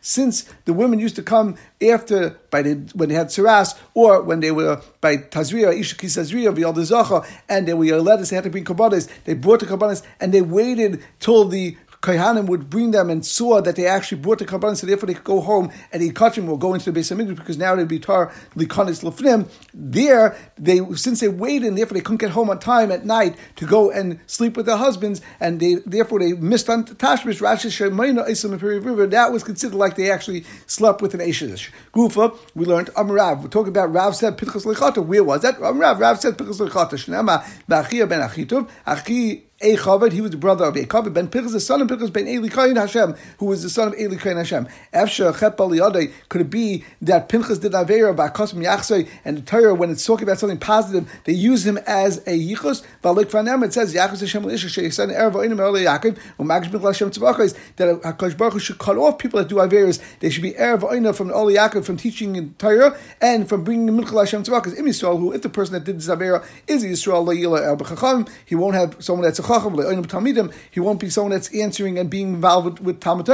Since 0.00 0.44
the 0.64 0.72
women 0.72 0.98
used 0.98 1.16
to 1.16 1.22
come 1.22 1.56
after 1.82 2.30
by 2.50 2.62
the, 2.62 2.74
when 2.94 3.08
they 3.08 3.14
had 3.14 3.28
saras 3.28 3.78
or 3.94 4.22
when 4.22 4.40
they 4.40 4.50
were 4.50 4.80
by 5.00 5.16
tazriya 5.16 5.78
isha 5.78 5.96
kisazriya 5.96 6.54
v'yal 6.54 7.26
and 7.48 7.66
they 7.66 7.74
were 7.74 8.00
led 8.00 8.20
they 8.20 8.36
had 8.36 8.44
to 8.44 8.50
bring 8.50 8.64
kabbalas. 8.64 9.08
They 9.24 9.34
brought 9.34 9.60
the 9.60 9.66
kabbalas 9.66 10.02
and 10.20 10.32
they 10.32 10.42
waited 10.42 11.02
till 11.18 11.46
the 11.46 11.76
Kohanim 12.02 12.46
would 12.46 12.70
bring 12.70 12.92
them 12.92 13.10
and 13.10 13.24
saw 13.24 13.60
that 13.60 13.76
they 13.76 13.86
actually 13.86 14.20
brought 14.22 14.38
the 14.38 14.46
Kabbalah, 14.46 14.74
so 14.74 14.86
therefore 14.86 15.06
they 15.06 15.14
could 15.14 15.24
go 15.24 15.40
home 15.40 15.70
and 15.92 16.02
eat 16.02 16.14
kachim 16.14 16.48
or 16.48 16.58
go 16.58 16.72
into 16.72 16.86
the 16.86 16.92
base 16.92 17.10
of 17.10 17.18
Mikdash 17.18 17.36
because 17.36 17.58
now 17.58 17.74
they'd 17.74 17.88
be 17.88 17.98
tar 17.98 18.32
likonis 18.56 19.04
lefnim. 19.04 19.48
There, 19.74 20.34
they 20.56 20.80
since 20.94 21.20
they 21.20 21.28
waited 21.28 21.68
and 21.68 21.76
therefore 21.76 21.94
they 21.94 22.00
couldn't 22.00 22.18
get 22.18 22.30
home 22.30 22.48
on 22.48 22.58
time 22.58 22.90
at 22.90 23.04
night 23.04 23.36
to 23.56 23.66
go 23.66 23.90
and 23.90 24.18
sleep 24.26 24.56
with 24.56 24.64
their 24.64 24.78
husbands, 24.78 25.20
and 25.40 25.60
they 25.60 25.74
therefore 25.86 26.20
they 26.20 26.32
missed 26.32 26.70
on 26.70 26.84
Tashmish 26.84 27.40
Rashi 27.40 27.68
Shemayna 27.68 28.26
Isim 28.26 28.60
River. 28.60 29.06
That 29.06 29.30
was 29.30 29.44
considered 29.44 29.76
like 29.76 29.96
they 29.96 30.10
actually 30.10 30.44
slept 30.66 31.02
with 31.02 31.12
an 31.12 31.20
Ashish. 31.20 31.70
Gufa, 31.92 32.34
we 32.54 32.64
learned 32.64 32.88
Amrav. 32.94 33.42
We're 33.42 33.48
talking 33.48 33.68
about 33.68 33.92
Rav 33.92 34.16
said 34.16 34.38
Pinchas 34.38 34.64
Lechata. 34.64 35.04
Where 35.04 35.22
was 35.22 35.42
that? 35.42 35.58
Amrav. 35.58 36.00
Rav 36.00 36.18
said 36.18 36.38
Pinchas 36.38 36.60
Lechata. 36.60 36.92
Shnema 36.92 37.44
Ba'achia 37.68 38.08
ben 38.08 38.20
Achitov. 38.20 38.70
Achi 38.86 39.49
Echaved, 39.60 40.12
he 40.12 40.22
was 40.22 40.30
the 40.30 40.38
brother 40.38 40.64
of 40.64 40.74
Echaved 40.74 41.12
ben 41.12 41.28
Pinchas, 41.28 41.52
the 41.52 41.60
son 41.60 41.82
of 41.82 41.88
Pinchas 41.88 42.10
ben 42.10 42.26
Eli 42.26 42.48
Kain 42.48 42.76
Hashem, 42.76 43.14
who 43.38 43.46
was 43.46 43.62
the 43.62 43.68
son 43.68 43.88
of 43.88 43.94
Eli 43.98 44.16
Kain 44.16 44.36
Hashem. 44.38 44.66
Could 46.28 46.40
it 46.40 46.50
be 46.50 46.84
that 47.02 47.28
Pinchas 47.28 47.58
did 47.58 47.72
Avera 47.72 48.16
by 48.16 48.28
Kosim 48.28 48.64
Yachsei, 48.64 49.08
and 49.24 49.36
the 49.36 49.42
Torah, 49.42 49.74
when 49.74 49.90
it's 49.90 50.06
talking 50.06 50.26
about 50.26 50.38
something 50.38 50.58
positive, 50.58 51.10
they 51.24 51.34
use 51.34 51.66
him 51.66 51.78
as 51.86 52.18
a 52.26 52.38
Yichus. 52.38 52.82
Valik 53.04 53.26
Fanem, 53.26 53.62
it 53.64 53.74
says 53.74 53.94
Yachus 53.94 54.20
Hashem 54.20 54.44
Lisha 54.44 54.66
Sheyisan 54.66 55.14
Erev 55.14 55.32
Oinim 55.32 55.58
Erle 55.58 55.84
Yaakov, 55.84 56.18
Umagish 56.38 56.72
Bin 56.72 56.80
Hashem 56.80 57.10
Tzvachos, 57.10 57.54
that 57.76 58.00
Hakadosh 58.00 58.38
Baruch 58.38 58.62
should 58.62 58.78
cut 58.78 58.96
off 58.96 59.18
people 59.18 59.38
that 59.38 59.48
do 59.48 59.56
Averas. 59.56 60.00
They 60.20 60.30
should 60.30 60.42
be 60.42 60.52
Erev 60.52 60.80
Oinim 60.80 61.14
from 61.14 61.30
Oli 61.32 61.56
Yaakov 61.56 61.84
from 61.84 61.98
teaching 61.98 62.36
in 62.36 62.54
Torah 62.54 62.96
and 63.20 63.46
from 63.46 63.64
bringing 63.64 63.84
the 63.84 63.92
Minchal 63.92 64.20
Hashem 64.20 64.42
Tzvachos. 64.42 64.78
Im 64.78 64.86
Yisrael, 64.86 65.18
who 65.18 65.32
if 65.32 65.42
the 65.42 65.50
person 65.50 65.74
that 65.74 65.84
did 65.84 65.98
this 65.98 66.08
Avera 66.08 66.42
is 66.66 66.82
Yisrael 66.82 67.26
Le'ila 67.26 67.60
he 68.46 68.54
won't 68.54 68.74
have 68.74 68.96
someone 69.02 69.24
that's 69.24 69.38
a 69.38 69.42
chacham 69.50 70.52
he 70.70 70.80
won't 70.80 71.00
be 71.00 71.10
someone 71.10 71.32
that's 71.32 71.54
answering 71.54 71.98
and 71.98 72.10
being 72.10 72.34
involved 72.34 72.80
with, 72.80 73.00
with. 73.02 73.26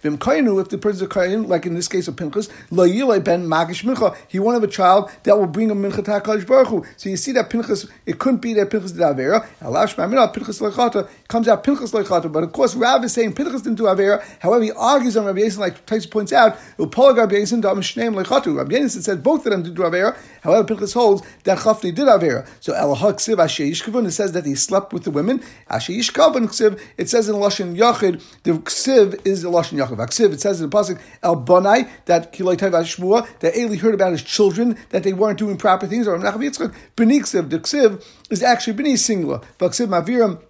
Vim 0.00 0.18
kainu, 0.18 0.60
if 0.60 0.68
the 0.68 0.78
person 0.78 1.06
is 1.06 1.12
kain, 1.12 1.48
like 1.48 1.66
in 1.66 1.74
this 1.74 1.88
case 1.88 2.08
of 2.08 2.16
Pinchas, 2.16 2.48
lo 2.70 2.86
ben 3.20 3.46
magish 3.46 3.84
mincha, 3.84 4.16
he 4.28 4.38
won't 4.38 4.54
have 4.54 4.64
a 4.64 4.72
child 4.72 5.10
that 5.24 5.38
will 5.38 5.46
bring 5.46 5.70
a 5.70 5.74
mincha 5.74 6.04
to 6.04 6.46
Baruch 6.46 6.68
Hu. 6.68 6.84
So 6.96 7.08
you 7.08 7.16
see 7.16 7.32
that 7.32 7.50
Pinchas, 7.50 7.88
it 8.06 8.18
couldn't 8.18 8.40
be 8.40 8.54
that 8.54 8.70
Pinchas 8.70 8.92
did 8.92 9.02
Avera. 9.02 9.46
Alash 9.60 9.96
ma'amina, 9.96 10.32
Pinchas 10.32 10.60
lechata, 10.60 11.08
comes 11.28 11.48
out 11.48 11.64
Pinchas 11.64 11.92
lechata. 11.92 12.30
But 12.30 12.44
of 12.44 12.52
course, 12.52 12.74
Rav 12.74 13.04
is 13.04 13.12
saying 13.12 13.34
Pinchas 13.34 13.62
didn't 13.62 13.78
do 13.78 13.84
Avera. 13.84 14.22
However, 14.40 14.64
he 14.64 14.72
argues 14.72 15.16
on 15.16 15.24
Rabbi 15.24 15.40
Yisrael, 15.40 15.58
like 15.58 15.86
Tyson 15.86 16.10
points 16.10 16.32
out, 16.32 16.56
Upol 16.78 17.16
Rabbi 17.16 17.36
Yisrael, 17.36 17.62
Dam 17.62 17.80
Shneim 17.80 18.22
lechatu. 18.22 18.56
Rabbi 18.56 18.74
Yisrael 18.74 19.02
said 19.02 19.22
both 19.22 19.46
of 19.46 19.52
them 19.52 19.62
did 19.62 19.74
do 19.74 19.82
Avera. 19.82 20.16
However, 20.44 20.64
Pinchas 20.68 20.92
holds 20.92 21.22
that 21.44 21.58
Chafni 21.58 21.94
did 21.94 22.06
Avera. 22.06 22.46
So 22.60 22.74
El 22.74 22.96
Haksiv 22.96 23.42
Asher 23.42 23.64
Yishkavun, 23.64 24.06
it 24.06 24.12
says 24.12 24.32
that 24.32 24.44
he 24.44 24.54
slept 24.54 24.92
with 24.92 25.04
the 25.04 25.10
women. 25.10 25.42
Asher 25.68 25.94
Yishkavun 25.94 26.48
Ksiv, 26.48 26.78
it 26.98 27.08
says 27.08 27.28
in 27.30 27.36
Lashon 27.36 27.76
Yachid, 27.76 28.22
the 28.42 28.52
Ksiv 28.52 29.26
is 29.26 29.40
the 29.42 29.50
Lashon 29.50 29.78
Yachid. 29.78 29.96
Ksiv, 29.96 30.34
it 30.34 30.40
says 30.42 30.60
in 30.60 30.68
the 30.68 30.76
Pasuk, 30.76 31.00
El 31.22 31.42
Bonai, 31.42 31.88
that 32.04 32.32
Kiloi 32.32 32.56
Shmua, 32.56 33.26
that 33.40 33.56
Eli 33.56 33.76
heard 33.78 33.94
about 33.94 34.12
his 34.12 34.22
children, 34.22 34.76
that 34.90 35.02
they 35.02 35.14
weren't 35.14 35.38
doing 35.38 35.56
proper 35.56 35.86
things, 35.86 36.06
or 36.06 36.18
Ksiv, 36.18 37.50
the 37.50 37.58
Ksiv 37.58 38.04
is 38.30 38.42
actually 38.42 38.74
B'ni 38.74 38.98
singular. 38.98 39.40
Ksiv 39.58 39.88
Maviram, 39.88 40.40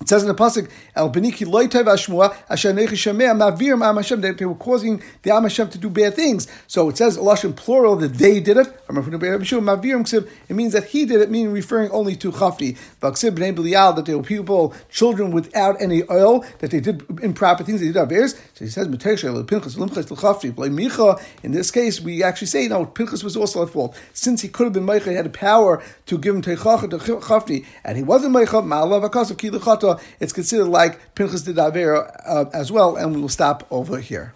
it 0.00 0.08
says 0.08 0.22
in 0.22 0.28
the 0.28 0.34
pasuk, 0.34 0.68
"El 0.94 1.10
beniki 1.10 1.46
loitev 1.46 1.86
ashmua 1.92 2.34
asher 2.50 2.72
nechi 2.72 2.90
shemei 2.90 3.34
mavir 3.36 3.72
am 3.82 3.96
Hashem." 3.96 4.20
They 4.20 4.44
were 4.44 4.54
causing 4.54 5.02
the 5.22 5.30
Am 5.30 5.42
Hashem 5.42 5.68
to 5.70 5.78
do 5.78 5.88
bad 5.88 6.14
things. 6.14 6.46
So 6.66 6.88
it 6.88 6.96
says 6.96 7.16
lashon 7.18 7.54
plural 7.54 7.96
that 7.96 8.14
they 8.14 8.40
did 8.40 8.56
it. 8.56 8.68
It 8.88 10.56
means 10.56 10.72
that 10.72 10.84
he 10.84 11.04
did 11.04 11.20
it, 11.20 11.30
meaning 11.30 11.52
referring 11.52 11.90
only 11.90 12.16
to 12.16 12.32
chafti. 12.32 12.76
That 13.00 14.04
they 14.04 14.14
were 14.14 14.22
people, 14.22 14.74
children 14.90 15.30
without 15.30 15.80
any 15.80 16.02
oil, 16.10 16.44
that 16.58 16.70
they 16.70 16.80
did 16.80 17.04
improper 17.22 17.64
things. 17.64 17.80
They 17.80 17.86
did 17.86 17.96
averes. 17.96 18.36
So 18.54 18.64
he 18.64 18.70
says, 18.70 18.86
In 21.42 21.52
this 21.52 21.70
case, 21.70 22.00
we 22.00 22.22
actually 22.22 22.46
say 22.46 22.68
no. 22.68 22.86
Pinchas 22.86 23.24
was 23.24 23.36
also 23.36 23.62
at 23.62 23.70
fault 23.70 23.96
since 24.12 24.42
he 24.42 24.48
could 24.48 24.64
have 24.64 24.72
been 24.72 24.86
meicha. 24.86 25.10
He 25.10 25.14
had 25.14 25.26
the 25.26 25.30
power 25.30 25.82
to 26.06 26.18
give 26.18 26.34
him 26.34 26.42
to 26.42 26.56
chafti, 26.56 27.64
and 27.84 27.96
he 27.96 28.02
wasn't 28.02 28.34
meicha. 28.34 28.64
Ma'alav 28.64 29.08
akasav 29.08 29.38
ki 29.38 29.50
it's 30.20 30.32
considered 30.32 30.66
like 30.66 31.14
Pinchas 31.14 31.42
did 31.42 31.56
Avera 31.56 31.98
uh, 32.26 32.44
as 32.52 32.70
well, 32.70 32.96
and 32.96 33.14
we 33.14 33.20
will 33.20 33.28
stop 33.28 33.66
over 33.70 33.98
here. 34.00 34.32